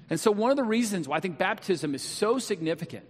And 0.10 0.20
so, 0.20 0.32
one 0.32 0.50
of 0.50 0.58
the 0.58 0.64
reasons 0.64 1.08
why 1.08 1.18
I 1.18 1.20
think 1.20 1.38
baptism 1.38 1.94
is 1.94 2.02
so 2.02 2.40
significant 2.40 3.06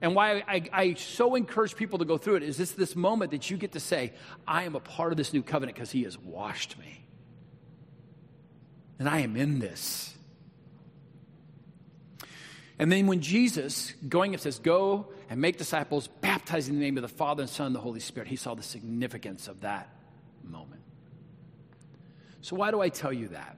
and 0.00 0.14
why 0.14 0.44
I, 0.46 0.62
I, 0.72 0.94
so 0.94 1.34
encourage 1.34 1.74
people 1.74 1.98
to 1.98 2.04
go 2.04 2.18
through 2.18 2.36
it 2.36 2.44
is 2.44 2.56
this, 2.56 2.70
this 2.70 2.94
moment 2.94 3.32
that 3.32 3.50
you 3.50 3.56
get 3.56 3.72
to 3.72 3.80
say, 3.80 4.12
I 4.46 4.62
am 4.62 4.76
a 4.76 4.80
part 4.80 5.12
of 5.12 5.16
this 5.16 5.32
new 5.32 5.42
covenant 5.42 5.74
because 5.74 5.90
he 5.90 6.04
has 6.04 6.16
washed 6.16 6.78
me. 6.78 7.04
And 9.00 9.08
I 9.08 9.20
am 9.20 9.36
in 9.36 9.58
this. 9.58 10.14
And 12.78 12.90
then 12.90 13.06
when 13.06 13.20
Jesus, 13.20 13.92
going 14.08 14.34
and 14.34 14.42
says, 14.42 14.58
Go 14.58 15.08
and 15.30 15.40
make 15.40 15.58
disciples, 15.58 16.08
baptizing 16.20 16.74
in 16.74 16.80
the 16.80 16.86
name 16.86 16.96
of 16.96 17.02
the 17.02 17.08
Father 17.08 17.42
and 17.42 17.50
Son 17.50 17.66
and 17.66 17.74
the 17.74 17.80
Holy 17.80 18.00
Spirit, 18.00 18.28
he 18.28 18.36
saw 18.36 18.54
the 18.54 18.62
significance 18.62 19.46
of 19.48 19.60
that 19.60 19.88
moment. 20.42 20.82
So, 22.40 22.56
why 22.56 22.70
do 22.70 22.80
I 22.80 22.88
tell 22.88 23.12
you 23.12 23.28
that? 23.28 23.56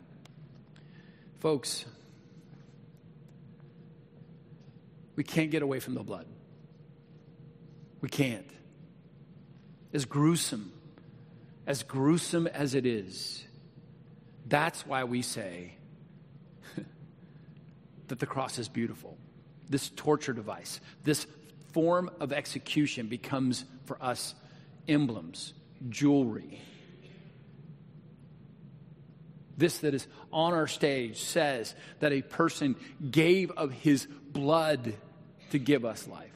Folks, 1.40 1.84
we 5.16 5.24
can't 5.24 5.50
get 5.50 5.62
away 5.62 5.80
from 5.80 5.94
the 5.94 6.02
blood. 6.02 6.26
We 8.00 8.08
can't. 8.08 8.48
As 9.92 10.04
gruesome, 10.04 10.72
as 11.66 11.82
gruesome 11.82 12.46
as 12.46 12.74
it 12.74 12.84
is, 12.84 13.42
that's 14.46 14.86
why 14.86 15.04
we 15.04 15.22
say, 15.22 15.75
that 18.08 18.18
the 18.18 18.26
cross 18.26 18.58
is 18.58 18.68
beautiful. 18.68 19.16
This 19.68 19.90
torture 19.90 20.32
device, 20.32 20.80
this 21.04 21.26
form 21.72 22.10
of 22.20 22.32
execution 22.32 23.08
becomes 23.08 23.64
for 23.84 23.98
us 24.00 24.34
emblems, 24.88 25.52
jewelry. 25.88 26.60
This 29.58 29.78
that 29.78 29.94
is 29.94 30.06
on 30.32 30.52
our 30.52 30.66
stage 30.66 31.20
says 31.20 31.74
that 32.00 32.12
a 32.12 32.22
person 32.22 32.76
gave 33.10 33.50
of 33.52 33.72
his 33.72 34.06
blood 34.06 34.94
to 35.50 35.58
give 35.58 35.84
us 35.84 36.06
life. 36.06 36.30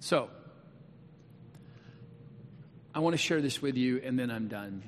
So, 0.00 0.28
I 2.94 2.98
want 2.98 3.14
to 3.14 3.18
share 3.18 3.40
this 3.40 3.62
with 3.62 3.76
you 3.76 4.02
and 4.04 4.18
then 4.18 4.30
I'm 4.30 4.48
done 4.48 4.82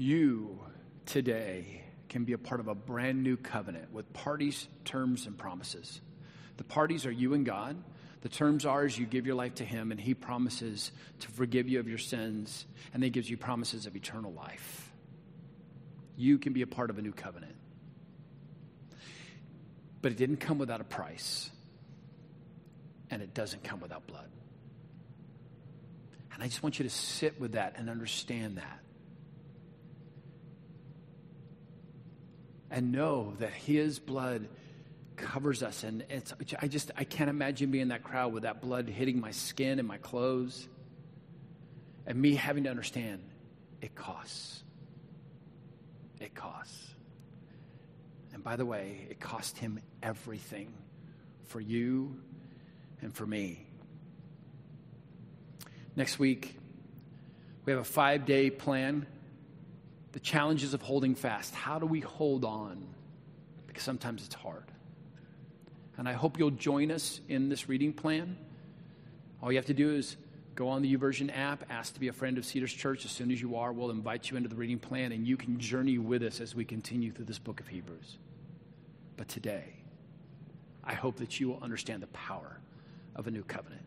you 0.00 0.58
today 1.04 1.82
can 2.08 2.24
be 2.24 2.32
a 2.32 2.38
part 2.38 2.58
of 2.58 2.68
a 2.68 2.74
brand 2.74 3.22
new 3.22 3.36
covenant 3.36 3.92
with 3.92 4.10
parties, 4.14 4.66
terms, 4.84 5.26
and 5.26 5.36
promises. 5.36 6.00
The 6.56 6.64
parties 6.64 7.04
are 7.04 7.10
you 7.10 7.34
and 7.34 7.44
God. 7.44 7.76
The 8.22 8.30
terms 8.30 8.64
are 8.64 8.84
as 8.84 8.98
you 8.98 9.04
give 9.04 9.26
your 9.26 9.34
life 9.34 9.56
to 9.56 9.64
Him, 9.64 9.92
and 9.92 10.00
He 10.00 10.14
promises 10.14 10.90
to 11.20 11.28
forgive 11.28 11.68
you 11.68 11.80
of 11.80 11.88
your 11.88 11.98
sins, 11.98 12.64
and 12.94 13.02
then 13.02 13.10
gives 13.10 13.28
you 13.28 13.36
promises 13.36 13.86
of 13.86 13.94
eternal 13.94 14.32
life. 14.32 14.90
You 16.16 16.38
can 16.38 16.54
be 16.54 16.62
a 16.62 16.66
part 16.66 16.88
of 16.90 16.98
a 16.98 17.02
new 17.02 17.12
covenant. 17.12 17.54
But 20.02 20.12
it 20.12 20.18
didn't 20.18 20.38
come 20.38 20.58
without 20.58 20.80
a 20.80 20.84
price, 20.84 21.50
and 23.10 23.20
it 23.20 23.34
doesn't 23.34 23.64
come 23.64 23.80
without 23.80 24.06
blood. 24.06 24.28
And 26.32 26.42
I 26.42 26.46
just 26.46 26.62
want 26.62 26.78
you 26.78 26.84
to 26.84 26.90
sit 26.90 27.38
with 27.38 27.52
that 27.52 27.74
and 27.76 27.90
understand 27.90 28.56
that. 28.56 28.80
And 32.70 32.92
know 32.92 33.34
that 33.38 33.50
his 33.50 33.98
blood 33.98 34.48
covers 35.16 35.62
us. 35.62 35.82
And 35.84 36.04
i 36.60 36.66
just 36.66 36.90
i 36.96 37.04
can't 37.04 37.30
imagine 37.30 37.70
being 37.70 37.82
in 37.82 37.88
that 37.88 38.02
crowd 38.02 38.32
with 38.32 38.44
that 38.44 38.60
blood 38.60 38.88
hitting 38.88 39.20
my 39.20 39.32
skin 39.32 39.78
and 39.78 39.86
my 39.86 39.98
clothes. 39.98 40.68
And 42.06 42.20
me 42.20 42.34
having 42.34 42.64
to 42.64 42.70
understand 42.70 43.22
it 43.80 43.94
costs. 43.94 44.62
It 46.20 46.34
costs. 46.34 46.94
And 48.32 48.42
by 48.42 48.56
the 48.56 48.66
way 48.66 49.06
it 49.10 49.20
cost 49.20 49.58
him 49.58 49.80
everything 50.02 50.72
for 51.44 51.60
you 51.60 52.16
and 53.02 53.14
for 53.14 53.26
me. 53.26 53.66
Next 55.96 56.18
week 56.18 56.56
we 57.64 57.72
have 57.72 57.80
a 57.80 57.84
five 57.84 58.24
day 58.24 58.50
plan 58.50 59.06
the 60.12 60.20
challenges 60.20 60.74
of 60.74 60.82
holding 60.82 61.14
fast. 61.14 61.54
How 61.54 61.78
do 61.78 61.86
we 61.86 62.00
hold 62.00 62.44
on? 62.44 62.86
Because 63.66 63.82
sometimes 63.82 64.24
it's 64.24 64.34
hard. 64.34 64.64
And 65.96 66.08
I 66.08 66.12
hope 66.12 66.38
you'll 66.38 66.50
join 66.50 66.90
us 66.90 67.20
in 67.28 67.48
this 67.48 67.68
reading 67.68 67.92
plan. 67.92 68.36
All 69.42 69.52
you 69.52 69.58
have 69.58 69.66
to 69.66 69.74
do 69.74 69.94
is 69.94 70.16
go 70.54 70.68
on 70.68 70.82
the 70.82 70.96
YouVersion 70.96 71.36
app, 71.36 71.64
ask 71.70 71.94
to 71.94 72.00
be 72.00 72.08
a 72.08 72.12
friend 72.12 72.38
of 72.38 72.44
Cedars 72.44 72.72
Church. 72.72 73.04
As 73.04 73.10
soon 73.10 73.30
as 73.30 73.40
you 73.40 73.56
are, 73.56 73.72
we'll 73.72 73.90
invite 73.90 74.30
you 74.30 74.36
into 74.36 74.48
the 74.48 74.56
reading 74.56 74.78
plan, 74.78 75.12
and 75.12 75.26
you 75.26 75.36
can 75.36 75.58
journey 75.58 75.98
with 75.98 76.22
us 76.22 76.40
as 76.40 76.54
we 76.54 76.64
continue 76.64 77.12
through 77.12 77.26
this 77.26 77.38
book 77.38 77.60
of 77.60 77.68
Hebrews. 77.68 78.18
But 79.16 79.28
today, 79.28 79.74
I 80.82 80.94
hope 80.94 81.16
that 81.16 81.38
you 81.38 81.48
will 81.48 81.58
understand 81.62 82.02
the 82.02 82.08
power 82.08 82.58
of 83.14 83.26
a 83.26 83.30
new 83.30 83.44
covenant. 83.44 83.82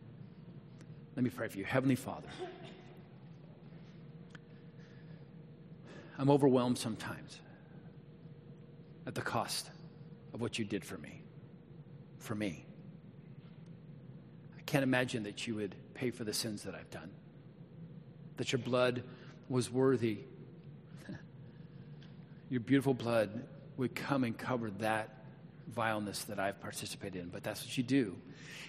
Let 1.16 1.24
me 1.24 1.30
pray 1.30 1.48
for 1.48 1.58
you. 1.58 1.64
Heavenly 1.64 1.96
Father, 1.96 2.28
I'm 6.18 6.30
overwhelmed 6.30 6.78
sometimes 6.78 7.40
at 9.06 9.14
the 9.14 9.22
cost 9.22 9.70
of 10.32 10.40
what 10.40 10.58
you 10.58 10.64
did 10.64 10.84
for 10.84 10.96
me. 10.98 11.22
For 12.18 12.34
me. 12.34 12.64
I 14.58 14.62
can't 14.62 14.82
imagine 14.82 15.24
that 15.24 15.46
you 15.46 15.56
would 15.56 15.74
pay 15.94 16.10
for 16.10 16.24
the 16.24 16.32
sins 16.32 16.62
that 16.62 16.74
I've 16.74 16.90
done, 16.90 17.10
that 18.36 18.52
your 18.52 18.60
blood 18.60 19.02
was 19.48 19.70
worthy. 19.70 20.18
your 22.48 22.60
beautiful 22.60 22.94
blood 22.94 23.46
would 23.76 23.94
come 23.94 24.24
and 24.24 24.36
cover 24.36 24.70
that 24.70 25.24
vileness 25.68 26.24
that 26.24 26.38
I've 26.38 26.60
participated 26.60 27.22
in. 27.22 27.28
But 27.28 27.42
that's 27.42 27.64
what 27.64 27.76
you 27.76 27.82
do. 27.82 28.16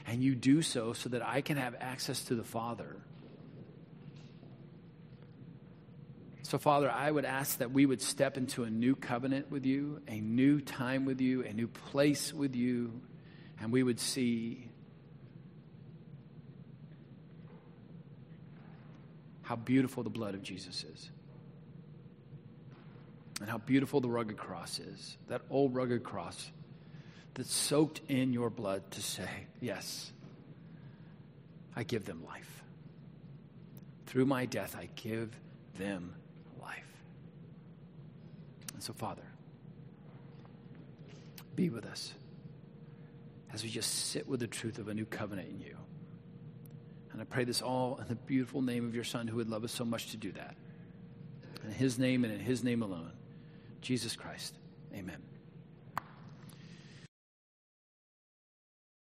And 0.08 0.24
you 0.24 0.36
do 0.36 0.62
so 0.62 0.94
so 0.94 1.10
that 1.10 1.26
I 1.26 1.42
can 1.42 1.58
have 1.58 1.76
access 1.80 2.24
to 2.26 2.36
the 2.36 2.44
Father 2.44 2.98
So, 6.56 6.60
Father, 6.60 6.90
I 6.90 7.12
would 7.12 7.26
ask 7.26 7.58
that 7.58 7.72
we 7.72 7.86
would 7.86 8.02
step 8.02 8.38
into 8.38 8.64
a 8.64 8.70
new 8.70 8.96
covenant 8.96 9.52
with 9.52 9.66
you, 9.66 10.00
a 10.08 10.22
new 10.22 10.62
time 10.62 11.04
with 11.04 11.20
you, 11.20 11.44
a 11.44 11.52
new 11.52 11.68
place 11.68 12.34
with 12.34 12.56
you, 12.56 13.02
and 13.60 13.74
we 13.74 13.84
would 13.84 14.00
see 14.00 14.70
how 19.42 19.58
beautiful 19.58 20.04
the 20.04 20.10
blood 20.10 20.34
of 20.34 20.44
Jesus 20.44 20.86
is. 20.86 21.10
And 23.42 23.50
how 23.50 23.58
beautiful 23.58 24.00
the 24.00 24.08
rugged 24.08 24.38
cross 24.38 24.80
is. 24.80 25.18
That 25.28 25.42
old 25.50 25.76
rugged 25.76 26.06
cross 26.06 26.52
that's 27.34 27.54
soaked 27.54 28.00
in 28.08 28.32
your 28.32 28.50
blood 28.50 28.92
to 28.92 29.02
say, 29.02 29.28
Yes, 29.60 30.14
I 31.76 31.84
give 31.84 32.06
them 32.06 32.24
life. 32.26 32.64
Through 34.06 34.28
my 34.28 34.46
death, 34.46 34.74
I 34.80 34.88
give 34.96 35.38
them 35.78 36.16
life. 36.66 36.84
And 38.74 38.84
so, 38.84 38.94
Father, 38.94 39.24
be 41.56 41.70
with 41.70 41.86
us 41.86 42.14
as 43.54 43.64
we 43.64 43.70
just 43.70 44.10
sit 44.10 44.28
with 44.28 44.42
the 44.42 44.48
truth 44.48 44.80
of 44.80 44.90
a 44.90 44.94
new 44.94 45.06
covenant 45.06 45.48
in 45.50 45.62
you. 45.62 45.78
And 47.14 47.22
I 47.22 47.26
pray 47.26 47.46
this 47.46 47.62
all 47.62 47.98
in 48.02 48.08
the 48.10 48.16
beautiful 48.16 48.62
name 48.62 48.86
of 48.86 48.94
your 48.94 49.06
Son 49.06 49.28
who 49.28 49.38
would 49.38 49.50
love 49.50 49.64
us 49.64 49.72
so 49.72 49.86
much 49.86 50.12
to 50.12 50.18
do 50.18 50.34
that. 50.34 50.56
In 51.64 51.72
his 51.72 51.98
name 51.98 52.26
and 52.26 52.34
in 52.34 52.42
his 52.42 52.64
name 52.64 52.84
alone, 52.84 53.14
Jesus 53.82 54.18
Christ. 54.18 54.56
Amen. 54.94 55.22